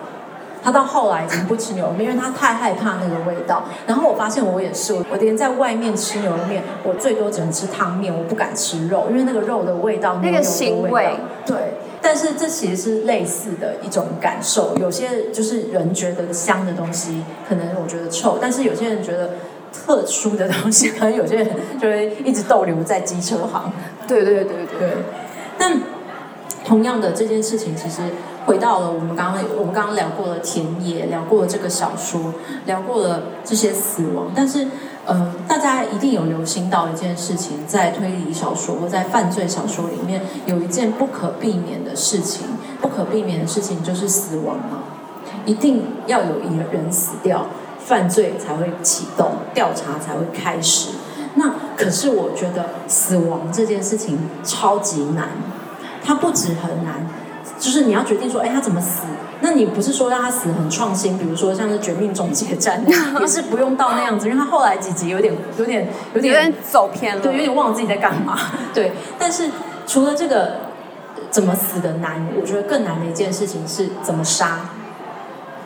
[0.62, 3.64] 他到后来已经不吃牛肉面，因为他太害怕那个味道。
[3.86, 11.56] 然后我发现我也是，我连在外面吃牛肉面，我最多只能吃汤面，我不敢吃肉，因为那个肉的味道，那个腥味，对。
[12.02, 19.30] 但是这其实是类似的一种感受，有些就是人觉得香的东西，可能我觉得臭，但是有些人觉得。
[19.72, 21.48] 特殊的东西，可能有些人
[21.80, 23.72] 就会一直逗留在机车行。
[24.06, 24.90] 对对对对对。
[25.58, 25.80] 但
[26.64, 28.02] 同样的这件事情，其实
[28.46, 32.32] 回到了我们刚刚我们刚刚聊过了田野，聊过了这个小说，
[32.66, 34.30] 聊过了这些死亡。
[34.34, 34.66] 但是，
[35.06, 42.46] 呃，大家一定有留心到一件事情，在推理小说或在犯罪小说里面，有一件不可避免的事情，
[42.80, 44.82] 不可避免的事情就是死亡嘛，
[45.44, 47.46] 一定要有一个人死掉。
[47.90, 50.90] 犯罪才会启动，调查才会开始。
[51.34, 55.30] 那可是我觉得死亡这件事情超级难，
[56.04, 57.04] 它不止很难，
[57.58, 59.02] 就是你要决定说，哎，他怎么死？
[59.40, 62.84] 那你不是说让他死很创新，比如说像是《绝命终结战》，
[63.20, 68.38] 也是不用到那样子，因为他后来几集有点、有点、有点，有点走偏了，对，有点忘了自己在干嘛。
[68.72, 69.50] 对，但是
[69.84, 70.58] 除了这个
[71.28, 74.60] 怎么死的难，我觉得更难的一件事情是怎么杀，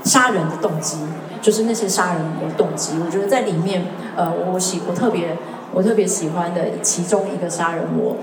[0.05, 0.99] 杀人的动机。
[1.45, 3.85] 就是那些杀人的动机，我觉得在里面，
[4.17, 5.37] 呃，我喜我特别
[5.75, 8.17] 我特别喜欢的其中一个杀人魔，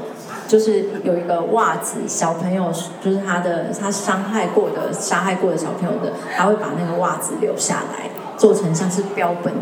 [0.47, 9.53] 就是有一个袜子小朋友，就是他的他伤害过的杀害过的小朋友的，他会把那个袜子留下来，做成像是标本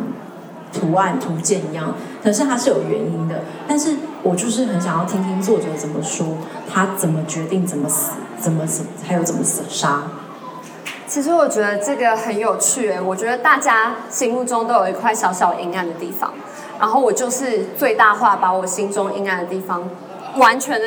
[0.72, 1.94] 图案图鉴一样。
[2.24, 3.94] 可是他是有原因的，但是
[4.24, 6.26] 我就是很想要听听作者怎么说，
[6.74, 10.04] 他怎么决定怎么死，怎么死，还有怎么死杀。
[11.10, 16.32] 其实我觉得这个很有趣诶，我觉得大家心目中都有一块小小阴暗的地方，
[16.80, 19.90] 然后我就是最大化把我心中阴暗的地方，
[20.38, 20.86] 完全的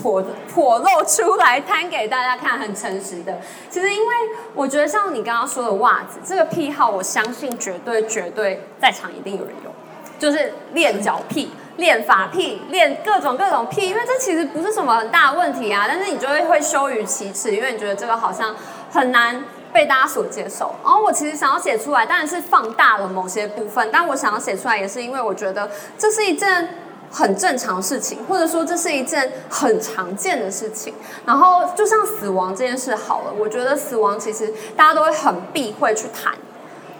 [0.00, 0.24] 剖
[0.54, 3.40] 剖露出来，摊给大家看，很诚实的。
[3.68, 4.14] 其实因为
[4.54, 9.70] 我觉得像你刚刚说的袜子这个癖好，我相信绝对绝对在场一定有人有，
[10.16, 18.54] 就是练脚癖、练发癖、练各种各种癖，因为这其实不是什么很大问题啊，但是你就会会羞于启齿，因为你觉得这个好像
[18.92, 19.42] 很难。
[19.76, 26.66] 被大家所接受，然后我其实想要写出来，当然是放大了某些部分，但我想要写出来也是因为我觉得这是一件
[27.10, 30.94] 很正常的事情，或者说这是一件很常见的事情。
[31.26, 36.32] 然后就像死亡这件事好了，我觉得死亡其实大家都会很避讳去谈，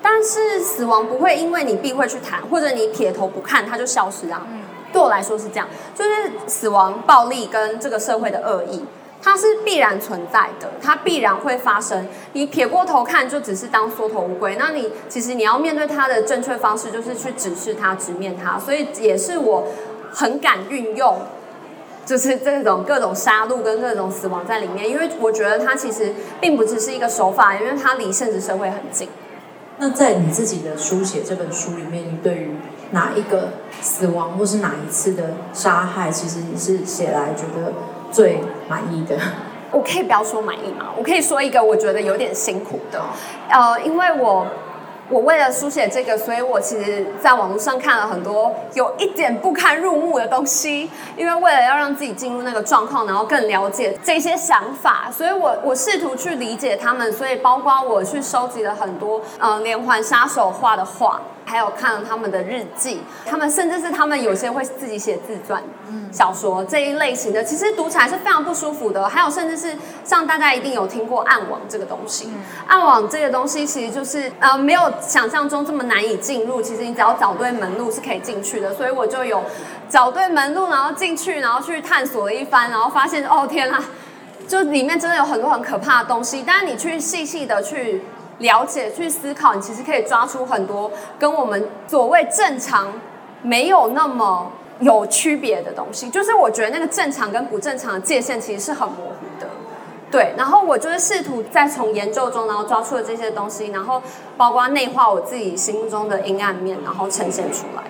[0.02, 4.46] 但是死亡不会因为你避讳去谈，或者你撇头不看它就消失啊。
[4.92, 6.10] 对我来说是这样，就是
[6.46, 8.84] 死亡、暴力跟这个社会的恶意。
[9.22, 12.06] 它是必然存在的，它必然会发生。
[12.34, 14.56] 你撇过头看，就只是当缩头乌龟。
[14.56, 18.58] 那你其实你要面对它的正确方式，就是去直视它、直面它。
[18.58, 19.66] 所以也是我
[20.12, 21.18] 很敢运用，
[22.04, 29.08] 就是这种各种杀戮跟各种死亡在里面，因为我觉得它其实并不只是一个手法，因为它离现实社会很近。
[29.78, 32.56] 那在你自己的书写这本书里面，你对于
[32.92, 33.48] 哪一个
[33.80, 37.72] 死亡或是哪一次的杀害，其实你是写来觉得？
[38.12, 39.16] 最满意的，
[39.70, 40.86] 我可以不要说满意吗？
[40.96, 43.00] 我可以说一个我觉得有点辛苦的，
[43.48, 44.46] 呃，因为我
[45.08, 61.20] 我为了书写这个，所以我其实在网络上看了很多有一点不堪入目的东西，因为为了要让自己进入那个状况，然后更了解这些想法，所以我我试图去理解他们，所以包括我去收集了很多呃连环杀手画的画。
[61.48, 65.62] 还有看了他们的日记，他们甚至是他们有些会自己写自传、
[66.12, 69.08] 小说这一类型的，其实读起来是非常不舒服的。
[69.08, 72.32] 还有甚至是像大家一定有听过暗网这个东西，
[72.66, 78.74] 暗网这个东西其实就是呃没有想象中这么难以进入，其实你只要找对门路是可以进去的。
[78.74, 79.40] 所以我就有
[79.88, 83.80] 找对门路，然后进去，然后去探索了一番，然后发现哦天啊，
[84.48, 86.42] 就里面真的有很多很可怕的东西。
[86.44, 88.02] 但是你去细细的去。
[88.38, 92.92] 了解去思考，你其实可以抓出很多跟我们所谓正常
[93.42, 96.10] 没有那么有区别的东西。
[96.10, 99.48] 就是我觉得那个正常跟不正常的界限其实是很模糊的。
[100.10, 104.02] 对，然后我就是试图在从研究中，然后抓出了这些东西，然后
[104.36, 107.82] 包括内化我自己心目中的阴暗面，然后呈现出来。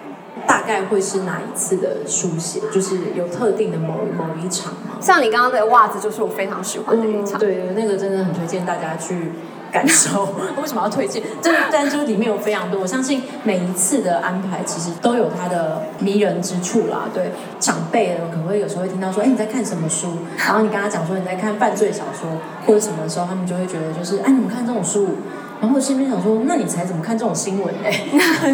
[0.47, 2.61] 大概会是哪一次的书写？
[2.72, 4.97] 就是有特定的某某一场吗？
[5.01, 7.38] 像你刚刚的袜子，就是我非常喜欢的一场。
[7.38, 9.32] 嗯，对，那个真的很推荐大家去。
[9.77, 10.27] 感受
[10.62, 11.22] 为什么要推荐？
[11.43, 17.01] 这但这里面有非常多，我相信每一次的安排其实都有它的迷人之处啦。
[17.12, 20.12] 对，长辈可能会有时候会听到说，哎，你在看什么书？
[20.39, 22.31] 然后你跟他讲说你在看犯罪小说
[22.66, 25.09] 或者什么的时候，他们就会觉得就是，哎，你们看这种书？
[25.61, 27.74] 然后我心里想说，那你才怎么看这种新闻？
[27.85, 27.93] 哎，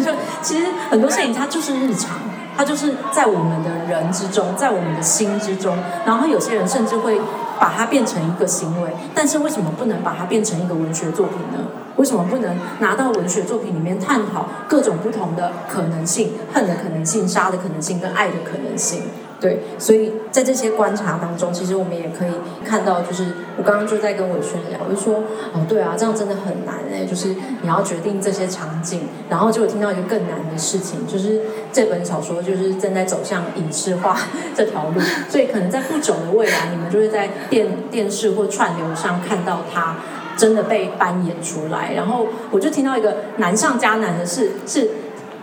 [0.01, 0.11] 就
[0.41, 2.17] 其实很多事情它就是日常，
[2.57, 5.77] 它就是在我们的人之中，在我们的心之中。
[6.05, 7.21] 然后有些人甚至会。
[7.63, 11.65] 把它变成一个行为，但是为什么不能把它变成一个文学作品呢？
[11.95, 19.03] 为什么不能拿到文学作品里面探讨各种不同的可能性，恨的可能性、杀的可能性跟爱的可能性？
[19.43, 22.31] 对，所以在这些观察当中，其实我们也可以
[22.65, 23.25] 看到，就是
[23.57, 25.15] 我刚刚就在跟伟轩聊，我就说，
[25.51, 31.41] 哦，对啊，这样真的很难哎，就是你要决定这些场景，然后就有听到一个更难的事情，就是
[31.73, 34.17] 这本小说就是正在走向影视化
[34.55, 39.97] 这条路， 所以可能在不久的未来，你们就会在电电视或串流上看到它
[40.37, 41.91] 真的被扮演出来。
[41.93, 44.89] 然后我就听到一个难上加难的事是。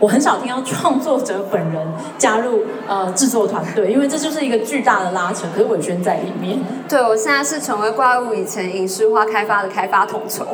[0.01, 1.87] 我很少听到创作者本人
[2.17, 5.45] 加入呃制作团队，因为这就是一个巨大的拉扯。
[5.55, 6.59] 可是伟轩在里面。
[6.89, 10.47] 对，我现在是成为怪物以前影视化开发的开发统筹。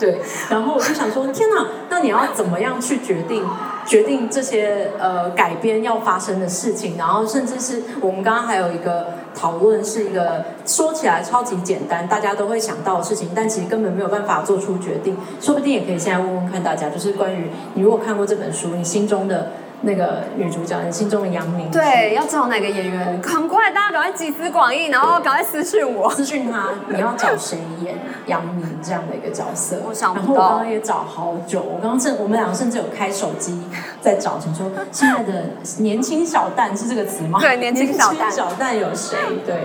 [0.00, 3.44] 对，然后我就想说，天哪，那你要怎么样去决定
[3.86, 6.96] 决定这些呃改编要发生的事情？
[6.96, 9.08] 然后甚至是我们刚刚还有一个。
[9.32, 15.16] 讨论是一个说起来超级简单，大家都会想到的事情，但其实根本没有办法做出决定。
[15.40, 19.52] 说不定也可以现在问问看大家，就是关于你如果看过这本书，你心中的。
[19.82, 21.70] 那个女主角，你心中的杨明。
[21.70, 23.20] 对，要找哪个演员？
[23.20, 27.94] 赶快，大家赶快集思广益，然后赶快私讯我，私讯他，你要找谁演
[28.26, 29.80] 杨明这样的一个角色？
[29.88, 30.26] 我想不到。
[30.26, 33.58] 然后我刚刚也找好久，我刚刚甚，我们两个甚至有开手机
[34.00, 35.44] 在找，想说现在的
[35.78, 37.38] 年轻小旦是这个词吗？
[37.40, 38.30] 对，年轻小旦。
[38.30, 39.16] 小旦有谁？
[39.46, 39.64] 对，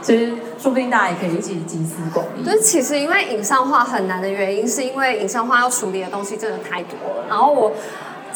[0.00, 2.44] 其实说不定大家也可以一起集思广益。
[2.44, 7.72] 就是其实因为影像化很难的原因，是因为影像化要处理的东西真的太多了，然后我。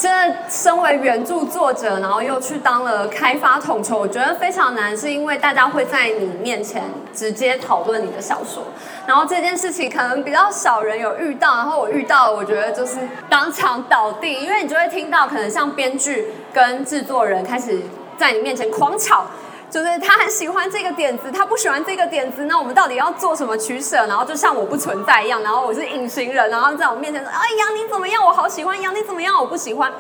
[0.01, 6.83] 真的，身为原著作者，然后又去当了开发统筹，我觉得非常难，是因为大家会在你面前
[7.13, 8.63] 直接讨论你的小说，
[9.07, 12.97] 然后这件事情可能比较少人有遇到，然后我遇到，我觉得就是
[13.29, 17.83] 当场倒地，因为你就会听到可能像编剧跟制作人开始
[18.17, 19.27] 在你面前狂吵。
[19.71, 24.05] 就是他很喜欢这个点子，他不喜欢这个点子，那我们到底要做什么取舍？
[24.07, 28.25] 然后就像我不存在一样，然后我是隐形人，然后在我面前说：“哎呀，你怎么样？
[28.27, 29.39] 我好喜欢杨，你怎么样？
[29.39, 29.93] 我不喜欢。”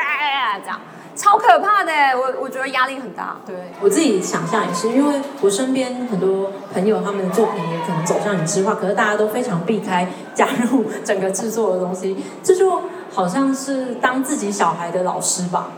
[0.62, 0.80] 这样
[1.14, 3.36] 超可怕的，我我觉得压力很大。
[3.46, 15.68] 对，我自己想象也是，因为我身边很多朋友他们的作品也可能走向影视化，可是大家都非常避开加入整个制作的东西，这就好像是当自己小孩的老师吧。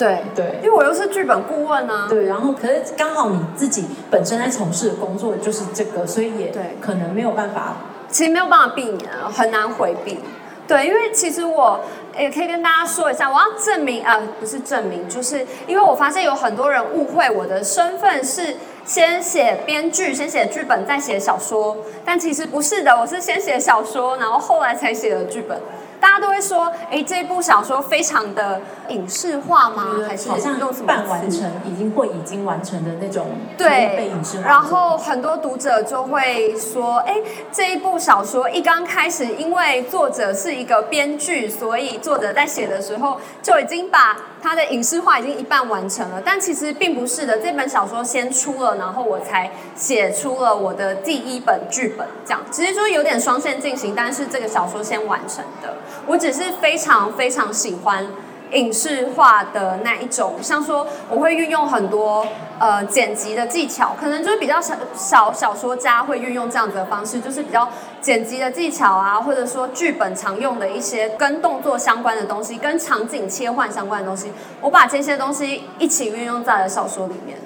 [0.00, 2.06] 对对，因为我又是剧本顾问呢、啊。
[2.08, 7.76] 对，然后可是刚好你自己本身在从事的工作就是这个，所以也对，可能没有办法，
[8.08, 10.18] 其实没有办法避免，很难回避。
[10.66, 11.80] 对，因为其实我
[12.16, 21.76] 也可以跟大家说一下，我要证明啊、呃，不是证明，就是因为我发现有很多人误会我的身份是先写编剧，先写剧本，再写小说，
[22.06, 25.60] 但其实不是的，我是先写小说，然后后来才写的剧本。
[26.00, 29.98] 大家都会说，哎，这部小说非常的影视化吗？
[30.08, 33.26] 还是好像用什么半完成，已经或已经完成的那种
[33.56, 34.48] 对被影视化。
[34.48, 37.16] 然后很多读者就会说，哎，
[37.52, 46.22] 这一部小说一刚开始，因为作者是一个编剧，所以作者在写的时候就已经把他的影视化已经一半完成了。
[46.24, 55.74] 但其实并不是的，这本小说先出了，然后我才写出了我的第一本剧本，这样其实就是有点双线进行，但是这个小说先完成的。
[56.06, 58.06] 我只是非常非常喜欢
[58.52, 62.26] 影视化的那一种，像说我会运用很多
[62.58, 67.68] 呃剪辑的技巧，可能就是比较少小小说家会运用这样子的方式，就是比较
[68.00, 77.38] 剪辑的技巧啊，或者说剧本常用的一些跟动作相关的东西，跟场景切换相关的东西，我把这些东西一起运用在了小说里面。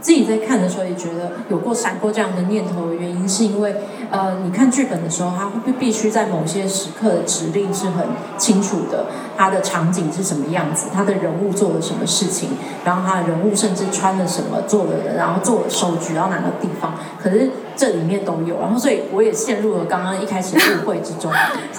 [0.00, 3.74] 自己在看的时候也觉得有过闪过这样的念头原因，是因为
[4.10, 8.06] 呃，你看剧本的时候，它会必须在某些时刻的指令是很
[8.36, 9.06] 清楚的，
[9.36, 12.50] 它的场景是什么样子，他的人物做了什么事情，
[12.84, 21.30] 然后他的人物甚至穿了什么，做了然后做了收据，然后哪个地方，可是这里面都有，然后所以我也陷入了刚刚一开始误会之中，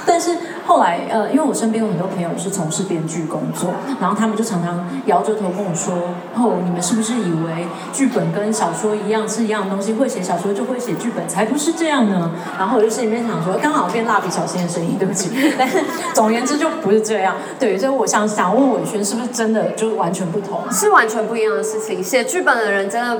[0.05, 0.37] 但是。
[0.69, 5.95] 后来，呃，因为我身边有很多朋友是从事编剧工作，然后他们就常常摇着头跟我说
[6.37, 9.93] ：“哦，你们是不是以为剧本跟小说一样是一样的东西？
[9.93, 12.17] 会写小说就会写剧本，才不是这样呢？”
[12.57, 15.29] 然后我就心里面想说，刚好变蜡笔小新的声音，对不起。
[15.57, 15.79] 但是
[16.13, 17.35] 总而言之就不是这样。
[17.59, 20.59] 对，所以我想想问文轩，是不是真的就完全不同？
[20.71, 22.03] 是完全不一样的事情。
[22.03, 23.17] 写剧本的人真的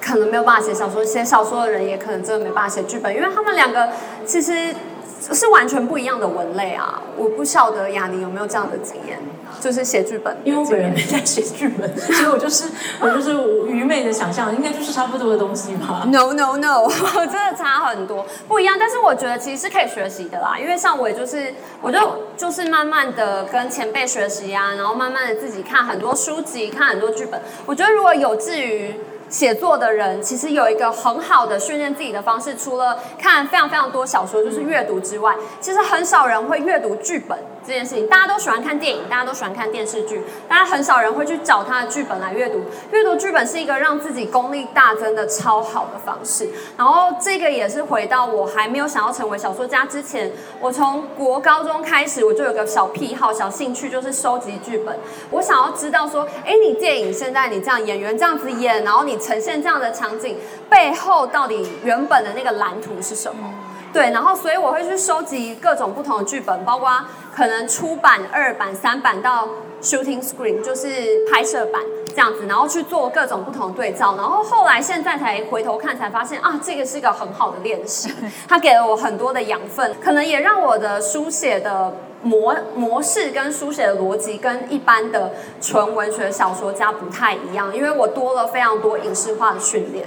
[0.00, 3.88] 可能没有办法写小说，写小说的人也可能真的没办法写剧本，因为他们两个
[4.24, 4.52] 其实。
[5.20, 7.02] 是完全不一样的文类啊！
[7.16, 9.18] 我不晓得雅尼有没有这样的经验，
[9.60, 10.34] 就是写剧本。
[10.44, 12.64] 因为我本人没在写剧本，所以我就是
[13.00, 16.04] 我就是愚昧的想象，应该就是差不多的东西吧。
[16.06, 18.76] No No No，真的差很多，不一样。
[18.78, 21.98] 但是我觉得其实是可以学习的啦，因为像我也就是，我就
[22.36, 27.40] 就是慢慢的跟前辈学习啊，然后慢慢的自己看很多书籍，看很多剧本。
[27.66, 28.94] 我觉得如果有志于。
[29.30, 37.38] 写作的人其实有一个很好的训练自己的方式，除了看非常非常多小说，就是阅读之外，其实很少人会阅读剧本。
[37.66, 38.08] 这件事情。
[38.08, 42.62] 大家都喜欢看电影，大家都喜欢看电视剧，大家很少人会去找他的剧本来阅读。
[42.90, 46.48] 阅读剧本是一个让自己功力大增的超好的方式。
[46.76, 54.98] 然后这个也是回到我还没有想要成为小说家之前，我从国高中开始我就有个小癖好、小兴趣，就是收集剧本。
[55.30, 59.20] 我想要知道说，哎，你电影现在你这样演员这样子演，然后你。
[59.20, 60.38] 呈现这样的场景
[60.70, 63.52] 背后到底原本的那个蓝图是什么？
[63.92, 66.88] 对，然后所以我会去收集各种不同的剧本，包括
[67.34, 69.48] 可能初版、二版、三版到
[69.82, 70.88] shooting screen，就是
[71.30, 78.12] 拍摄版这样子，然后去做各种不同的对照，然后后来现在才回头看才发现啊，这个是一个很好的练习，
[78.48, 81.92] 它给了我很多的养分，可能也让我的书写的。
[82.22, 90.06] 模模式跟书写的逻辑跟一般的纯文学小说家不太一样，因为我多了非常多影视化的训练。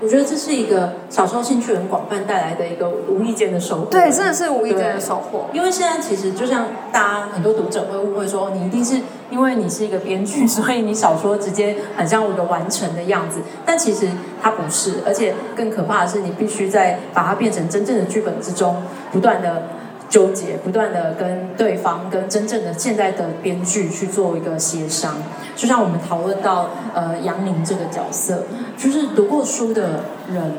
[0.00, 3.86] 我觉得这是一个小时候兴趣很广泛带来的一个无意间的收获。
[3.86, 5.46] 对，真的是无意间的收获。
[5.52, 13.40] 因为现在其实就像大家很多读者会误会说，你一定是因为你是一个编剧， 所以你小说直接很像一个完成的样子。
[13.66, 14.06] 但其实
[14.40, 19.62] 它不是，而且更可怕的是，你必须在把它变成真正的剧本之中，不断的。
[20.08, 25.16] 纠结，不断的跟对方、跟真正的现在的编剧去做一个协商。
[25.54, 28.44] 就像我们讨论到，呃，杨宁这个角色，
[28.76, 30.52] 就是读过书的人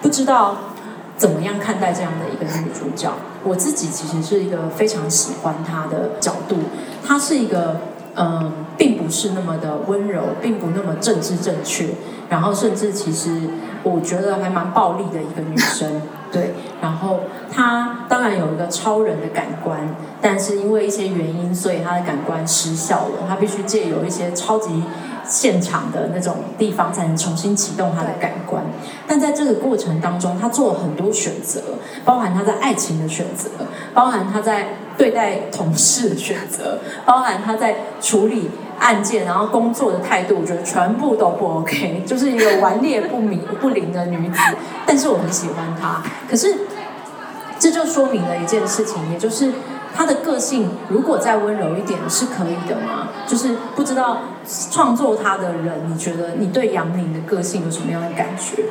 [0.00, 0.56] 不知道
[1.16, 3.12] 怎么样看待这样的一个女主角。
[3.44, 6.56] 我自己其实是一个非常喜欢她的角度，
[7.06, 7.80] 她是一个
[8.14, 11.88] 嗯、并不是那么的温柔，并不那么政治正确，
[12.28, 13.30] 然后甚至其实
[13.82, 16.02] 我觉得还蛮暴力的一个女生。
[16.32, 17.20] 对，然后
[17.52, 23.26] 他当然有一个超人的感官，但是因为一些原因，所以他的感官失效了。
[23.28, 24.82] 他必须借由一些超级
[25.26, 28.64] 现场的那种地方，才能重新启动他的感官。
[29.06, 31.60] 但在这个过程当中，他做了很多选择，
[32.04, 33.50] 包含他在爱情的选择，
[33.92, 38.50] 包含他在对待同事的选择，包含他在处理。
[38.82, 44.38] 案件，然后工作的态度，我觉得全部都不 OK， 就是一个顽劣不明不灵的女子。
[44.84, 46.52] 但是我很喜欢她，可是
[47.58, 49.52] 这就说明了一件事情，也就是。
[49.94, 53.08] 他的个性如果再温柔一点是可以的吗？
[53.26, 54.22] 就是不知道
[54.70, 58.64] 创作他的人，你觉得你对杨宁的个性有什么样的感觉？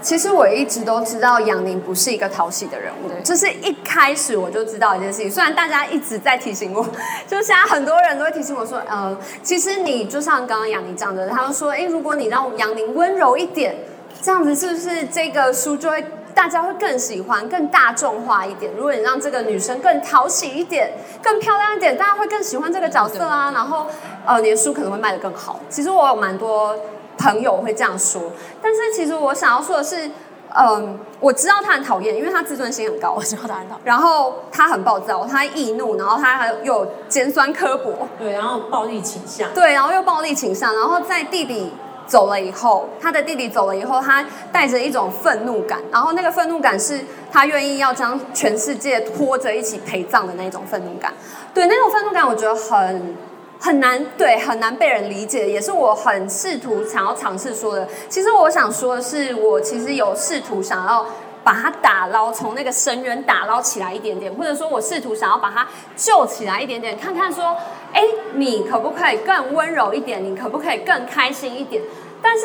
[0.00, 5.30] 其实我一直都知道杨宁不是一个讨喜的人物，就是一开始我就知道一件事情。
[5.30, 6.86] 虽然大家一直在提醒我，
[7.26, 13.74] 就现在很多人都会提醒我说，呃，其实你就像刚刚杨宁讲的，他们说，哎，如果你让杨宁温柔一点，
[14.22, 16.04] 这样子是不是这个书就会？
[16.36, 18.70] 大家会更喜欢，更大众化一点。
[18.76, 23.50] 如果你让这个女生更讨喜一点，更漂亮一点，大家会更喜欢这个角色啊。
[23.52, 23.86] 然后，
[24.26, 25.58] 呃，你的书可能会卖得更好。
[25.70, 26.76] 其实我有蛮多
[27.16, 28.20] 朋友会这样说，
[28.60, 30.06] 但是其实我想要说的是，
[30.54, 33.14] 嗯、呃，我知道他很讨厌，因为他自尊心很高。
[33.16, 33.80] 我知道他很讨厌。
[33.82, 38.06] 然后他很暴躁，他易怒，然后他还有尖酸刻薄。
[38.18, 39.48] 对，然后暴力倾向。
[39.54, 41.72] 对，然后又暴力倾向，然后在弟弟。
[42.06, 47.00] 走了以后，他的弟弟走了以后，他带着一种愤怒感，然后那个愤怒感是
[47.30, 51.12] 他愿意要将全世界拖着一起陪葬的那种愤怒感。
[51.52, 53.14] 对，那种愤怒感，我觉得很
[53.58, 57.88] 很难，对，很难被人理解，也是我很试图想要尝试说的。
[58.08, 61.06] 其实我想说的是，我其实有试图想要
[61.46, 67.56] 把他打捞，从那个深渊打捞起来一点点，或者说我试图想要把他救起来一点点，看看说，
[67.92, 68.02] 哎，
[68.34, 70.24] 你可不可以更温柔一点？
[70.24, 71.80] 你可不可以更开心一点？
[72.20, 72.44] 但是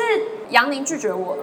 [0.50, 1.42] 杨宁拒绝我了。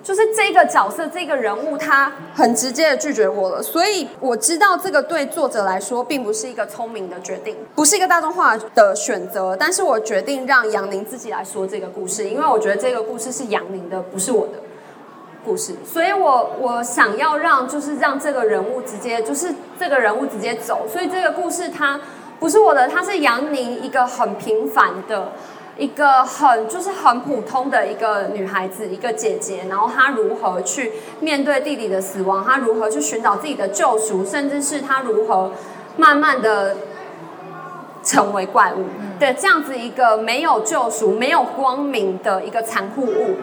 [0.00, 9.56] 就是这个角色，这个人物，他很直接的拒绝我了，所以我知道这个对作者来说并不是一个聪明的决定，不是一个大众化的选择。
[9.58, 14.52] 但是我决定让杨宁自己来说这个故事，因为我觉得这个故事是杨宁的，不是我的
[15.44, 15.74] 故事。
[15.84, 20.86] 所以我我想要让，就是让这个人物直接，就是这个人物直接走。
[20.90, 22.00] 所以这个故事它
[22.38, 25.32] 不是我的，它是杨宁一个很平凡的。
[25.76, 35.52] 一个很就是很普通的一个女孩子，一个姐姐，然后她如何去面对弟弟的死亡，她如何去寻找自己的救赎，甚至是她如何
[35.96, 36.78] 慢慢的
[38.02, 38.86] 成为怪物
[39.20, 43.36] 的这样子一个没有救赎、没有光明的一个残酷物语。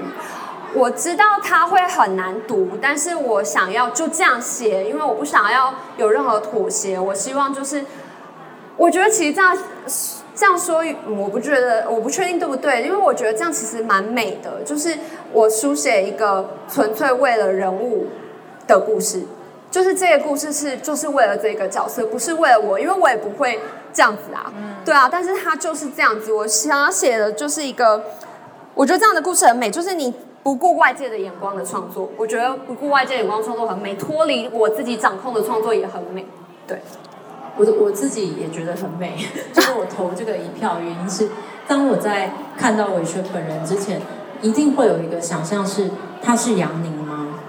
[0.75, 6.99] 我知道它会很难读，但是我想要就这样写，因为我不想要有任何妥协。
[6.99, 7.83] 我希望就是，
[8.77, 9.57] 我觉得其实这样。
[10.37, 14.93] 这样说，我不觉得，我不确定对不对，因为我觉得这样其实蛮美的，就是
[15.31, 18.07] 我书写一个纯粹为了人物
[18.67, 19.23] 的故事，
[19.71, 23.57] 就是这个故事是就是为了这个角色，不是为了我，因为我也不会
[23.93, 24.51] 这样子啊，
[24.83, 28.03] 对啊，但是他就是这样子，我想要写的就是一个，
[28.73, 30.13] 我觉得这样的故事很美，就是你
[30.45, 36.23] 不顾外界的眼光的创作，我觉得不顾外界眼光创作很美，脱离我自己掌控的创作也很美，
[36.67, 36.79] 对。
[37.57, 39.17] 我我自己也觉得很美，
[39.51, 41.29] 就是我投这个一票，原因是
[41.67, 43.99] 当我在看到玮轩本人之前，
[44.43, 45.89] 一定会有一个想象是
[46.21, 47.39] 他是杨宁吗？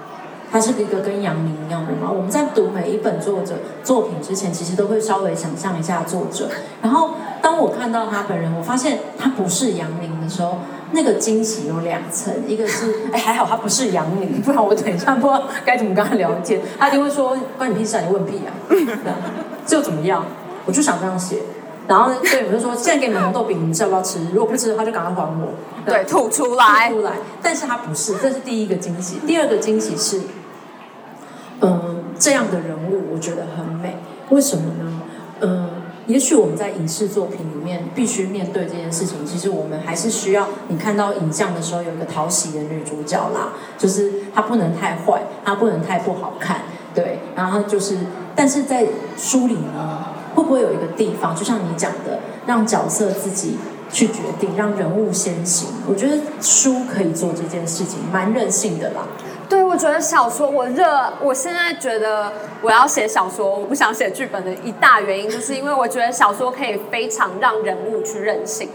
[0.51, 2.11] 他是一个跟杨宁一样的吗？
[2.11, 6.49] 我们在读每一本作者作品之前，其实都会稍微想象一下作者。
[6.81, 7.11] 然后
[7.43, 10.61] 当我看到他本人，我发现他不是杨宁的时候，
[10.93, 18.53] 那个惊喜有两层，一个是哎还好他不是养女， 不然我等一下不知道该怎么跟他聊天，他就会说关你屁事啊，你问屁啊。
[19.67, 20.25] 就怎么样，
[20.65, 21.43] 我就想这样写，
[21.89, 24.21] 然后呢，对，我就说现在给你们红豆饼，你们是要不要吃？
[24.33, 25.49] 如果不吃的话，就赶快还我。
[25.85, 27.13] 对，吐出来，吐出来。
[27.43, 29.17] 但是他不是，这是第一个惊喜。
[29.27, 30.21] 第二个惊喜是，
[31.63, 33.97] 嗯，这样的人物我觉得很美。
[34.31, 35.03] 为什么呢？
[35.41, 35.76] 嗯，
[36.07, 39.27] 也许我们在影视作品里面必须面对这件事情。
[39.27, 46.63] 其实我们还是需要，你看到影像的时候有一个讨喜的女主角啦，就是她不能太坏，她不能太不好看。
[46.95, 47.99] 对，然后就是，
[48.35, 48.87] 但是在
[49.19, 50.05] 书里呢，
[50.35, 53.59] 会不会有一个地方，就像你讲的，让角色自己
[53.93, 55.69] 去决定，让人物先行？
[55.87, 59.03] 我觉得书可以做这件事情，蛮任性的啦。
[59.77, 68.71] 我觉得小说我热，我现在觉得我要写小说，我不想写剧本的一大原因，就是因为我觉得小说可以非常让人物去任性。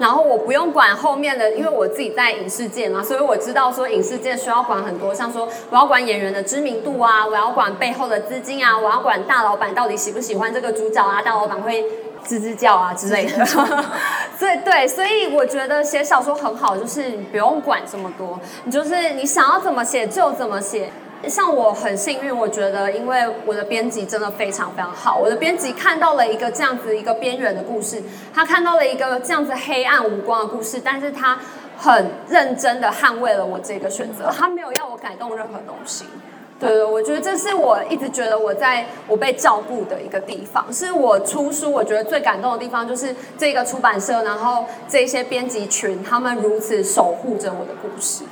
[0.00, 11.84] 然后我不用管后面的，因为我自己在影视界嘛，所以我知道说影视界需要管很多，像说我要管演员的知名度啊，我要管背后的资金啊，我要管大老板到底喜不喜欢这个主角啊，大老板会
[12.26, 13.44] 吱吱叫啊之类的。
[14.38, 20.90] 所以对，所以我觉得写小说很好，就是你不用管这么多，你就是你想要怎么写就怎么写。
[21.28, 28.02] 像我很幸运，我觉得因为我的编辑真的非常非常好，我的编辑看到了一个这样子一个边缘的故事，
[28.32, 31.38] 他看到了一个这样子黑暗无光的故事，但是他
[31.76, 36.06] 很认真的捍卫了我这个选择，他没有要我改动任何东西。
[36.60, 48.24] 对，我觉得这是我一直觉得我在我被照顾的一个地方，是我出书我觉得最感动的地方，就是这个出版社，然后这些编辑群，他们如此守护着我的故事，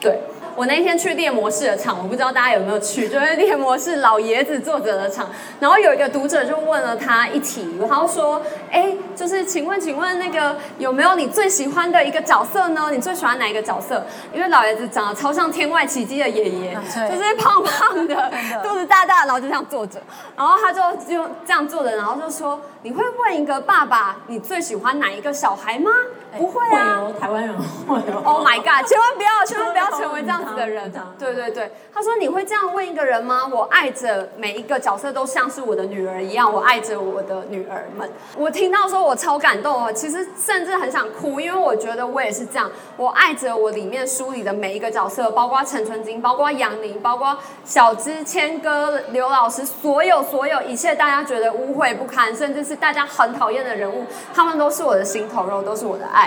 [0.00, 0.18] 对。
[0.56, 5.28] 我那天去猎魔士的场，我不知道大家有没有去，就是猎魔士老爷子作者的场。
[5.60, 8.40] 然后有一个读者就问了他一题，然后说
[8.72, 12.88] ：“哎，就是请问，请问那个有没有你最喜欢的一个角色呢？
[12.90, 14.02] 你最喜欢哪一个角色？
[14.32, 18.32] 因为老爷子长得超像《天外奇迹》的爷爷，就是胖胖的，
[18.62, 20.00] 肚子大大，然后就这样坐着。
[20.34, 25.90] 然后他就就这样坐着，然后就说：你会问一个爸爸，你最喜欢哪一个小孩吗？”
[26.38, 27.54] 不会啊，会台湾人
[27.86, 28.22] 会哦。
[28.24, 28.86] Oh my god！
[28.86, 30.92] 千万不要， 千万不要成为这样子的人。
[31.18, 33.46] 对对对，他说，你会这样问一个人吗？
[33.52, 38.10] 我爱着每一个角色都像是我的女儿一样，我爱着我的女儿们。
[38.36, 39.92] 我听到说，我超感动哦。
[39.92, 42.70] 其实甚至很想哭，因为我觉得我也是这样。
[42.96, 56.25] 我爱着我里面书里的每一个角色，包括陈春金，包括杨宁，包括小芝、谦哥、刘老师，所有所有一切大家觉得污秽不堪，甚至是大家很讨厌的人物，他们都是我的心头肉，都是我的爱。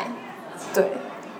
[0.74, 0.92] 对，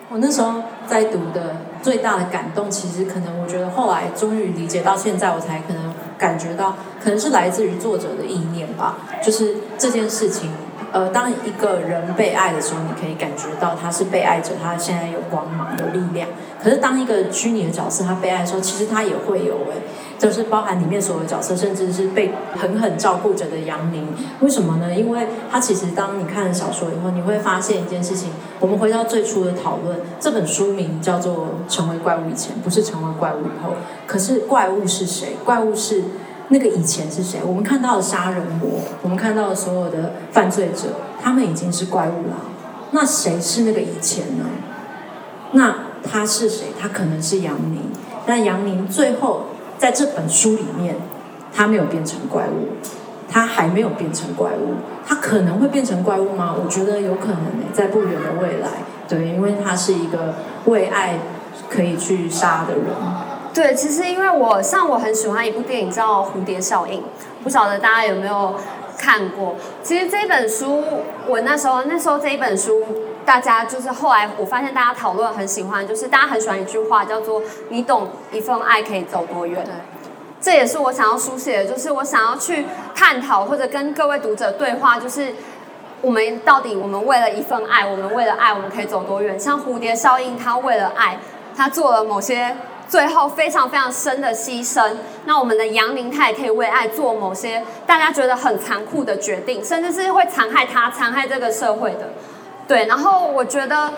[0.10, 8.98] 我那时候在读的最大的感动，其实可能我觉得后来终于理解到现在，我才可能感觉到，可能是来自于作者的意念吧。
[9.24, 10.52] 就是这件事情
[10.92, 16.28] 呃，当一个人被爱的时候，你可以感觉到他是被爱者，他现在有光芒、有力量。
[16.62, 19.78] 可是当一个虚拟的角色他被爱的时候，其实他也会有哎，
[20.18, 24.08] 就是包含里面所有角色，甚至是被狠狠照顾着的杨宁。
[24.42, 24.94] 为什么呢？
[24.94, 28.32] 因为他其实当你看了小说以后，你会发现一件事情。
[28.60, 33.74] 我们回到最初的讨论，这本书名叫做《成为怪物以前》，不是成为怪物以后。
[34.06, 35.38] 可是怪物是谁？
[35.46, 36.04] 怪物是。
[36.50, 37.40] 那个以前是谁？
[37.46, 40.90] 我们看到的杀人魔，我们看到的所有的犯罪者，
[41.22, 42.36] 他们已经是怪物了。
[42.92, 44.46] 那谁是那个以前呢？
[45.52, 46.68] 那他是谁？
[46.80, 47.82] 他可能是杨宁。
[48.26, 49.46] 但杨宁最后
[49.78, 50.96] 在这本书里面，
[51.54, 52.70] 他没有变成怪物，
[53.28, 54.76] 他还没有变成怪物。
[55.06, 56.56] 他可能会变成怪物吗？
[56.64, 58.70] 我觉得有可能诶，在不远的未来。
[59.08, 60.36] 对，因为他是一个
[60.66, 61.20] 为爱
[61.70, 62.86] 可以去杀的人。
[63.52, 67.02] 对，其实因为我像我很喜欢一部电影叫《蝴蝶效应》，
[67.44, 68.56] 不晓得大家有没有
[68.98, 69.56] 看过。
[69.84, 70.84] 其实这本书，
[71.28, 72.86] 我那时候那时候这一本书，
[73.26, 79.64] 大家就是后来我发现大家讨论很喜欢，就是大家很喜欢一句话叫做“你懂一份爱可以走多远”。
[79.66, 79.74] 对，
[80.40, 85.34] 这也是我想要书写的，就是我想要去探讨或者跟各位读者对话，就是
[86.02, 89.38] 我们到底我们为了一份爱，我们为了爱，我们可以走多远？
[89.40, 91.18] 像蝴蝶效应，他为了爱，
[91.58, 92.56] 他做了某些。
[92.90, 94.94] 最后非常非常深的牺牲，
[95.26, 102.10] 那我们的杨宁他也可以为爱做某些大家觉得很残酷的决定，甚至是会残害他、残害这个社会的。
[102.68, 103.94] 对，然后我觉得，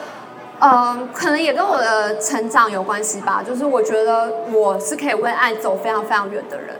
[0.60, 6.76] 嗯、可能也跟我的成长有关系吧，就是我觉得我是可以为爱走非常非常远的人。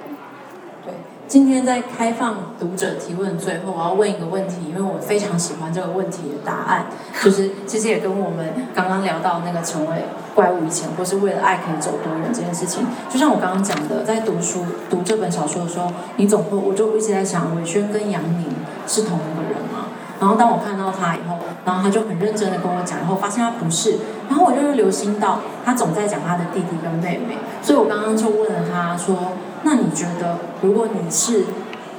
[1.32, 6.88] 今天在开放读者提问最后，我要问一个问题，因为我非常喜欢这个问题的答案，
[7.24, 10.04] 就是其实也跟我们刚刚聊到那个成为
[10.36, 18.48] 怪物以前，或是为了爱可以走多远这件事情，就像我刚刚讲的，在读书读这本小说的时候，你总会我就一直在想，伟轩跟杨宁
[18.86, 19.88] 是同一个人吗？
[20.20, 29.16] 然后当我看到他以后，然后他就很认真的跟我讲，然后发现他不是，然后我就留心到他总在讲他的弟弟跟妹妹，所以我刚刚就问了他说。
[29.64, 31.44] 那你觉得，如果你是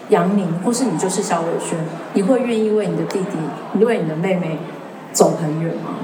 [0.08, 1.78] 杨宁，或是你就是萧伟轩，
[2.14, 4.58] 你会愿意为你的弟弟，为你的妹妹
[5.12, 5.94] 走很远吗？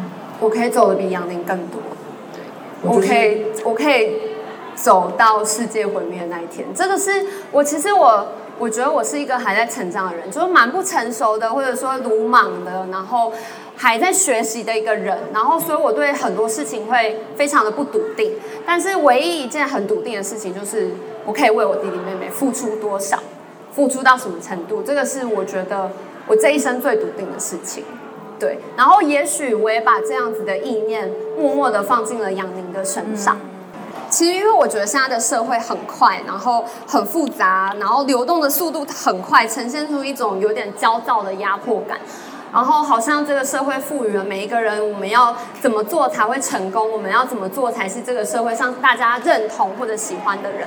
[0.40, 1.80] 我可以走得比杨宁更多，
[2.32, 2.42] 对，
[2.84, 4.12] 我可以，我可以
[4.76, 6.66] 走到世界毁灭的那一天。
[6.72, 7.10] 这个是
[7.50, 13.32] 我其实我，我觉得我是一个还在成长的人，就是蛮不成熟的，或者说鲁莽的，然后
[13.74, 15.18] 还在学习的一个人。
[15.34, 18.34] 然后，所以我对很多事情会非常的不笃定。
[18.64, 20.92] 但是，唯一一件很笃定的事情就是。
[21.28, 23.18] 我可以为我弟弟妹妹付出多少，
[23.70, 24.80] 付出到什么程度？
[24.82, 25.90] 这个是我觉得
[26.26, 27.84] 我这一生最笃定的事情。
[28.40, 33.36] 对，然后也许我也把这样子的意念默默的放进了杨宁的身上。
[34.08, 41.98] 其实，因为我觉得现在的社会很快，然后很复杂，然后流动的速度很快，呈现出一种有点焦躁的压迫感。
[42.50, 46.90] 然后好像这个社会赋予了每一个人，我们要怎么做才会成功？
[46.90, 50.66] 我们要怎么做才是这个社会上大家认同或者喜欢的人？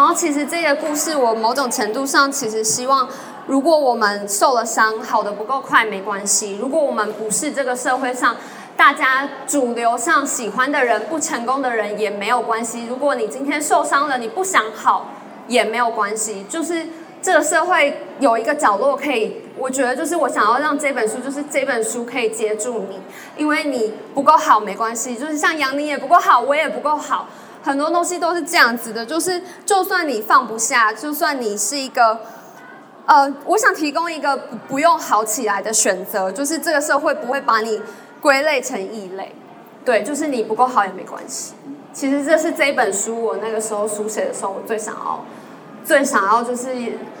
[0.00, 3.06] 然后其实这个故事，我某种程度上其实希望，
[3.46, 8.34] 如果我们受了伤，好的不够快没关系；如果我们不是这个社会上
[8.78, 12.86] 大家主流上喜欢的人，不成功的人也没有关系。
[12.86, 15.10] 如果你今天受伤了，你不想好
[15.46, 16.86] 也没有关系，就是。
[17.22, 22.98] 这个社会有一个角落可以，我觉得就是我想要让这本书，就是这本书可以接住你，
[23.36, 27.28] 因为你不够好没关系，就是像杨宁也不够好，我也不够好，
[27.62, 32.20] 很多东西都是这样子的，就是就算你放不下，就算你是一个，
[33.06, 37.80] 呃，我想提供一个不不用好起来的选择，就是这个社会不会把你
[38.20, 39.34] 归类成异类，
[39.84, 41.54] 对，就是你不够好也没关系。
[41.92, 45.24] 其实这是这本书我那个时候书写的时候，我最想要。
[45.82, 46.68] 最想要就是，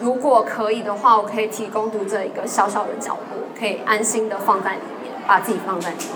[0.00, 6.06] 如果可以的话，我可以提供读者一个小小的角落，可以安心的放在里面，把自己放在里面。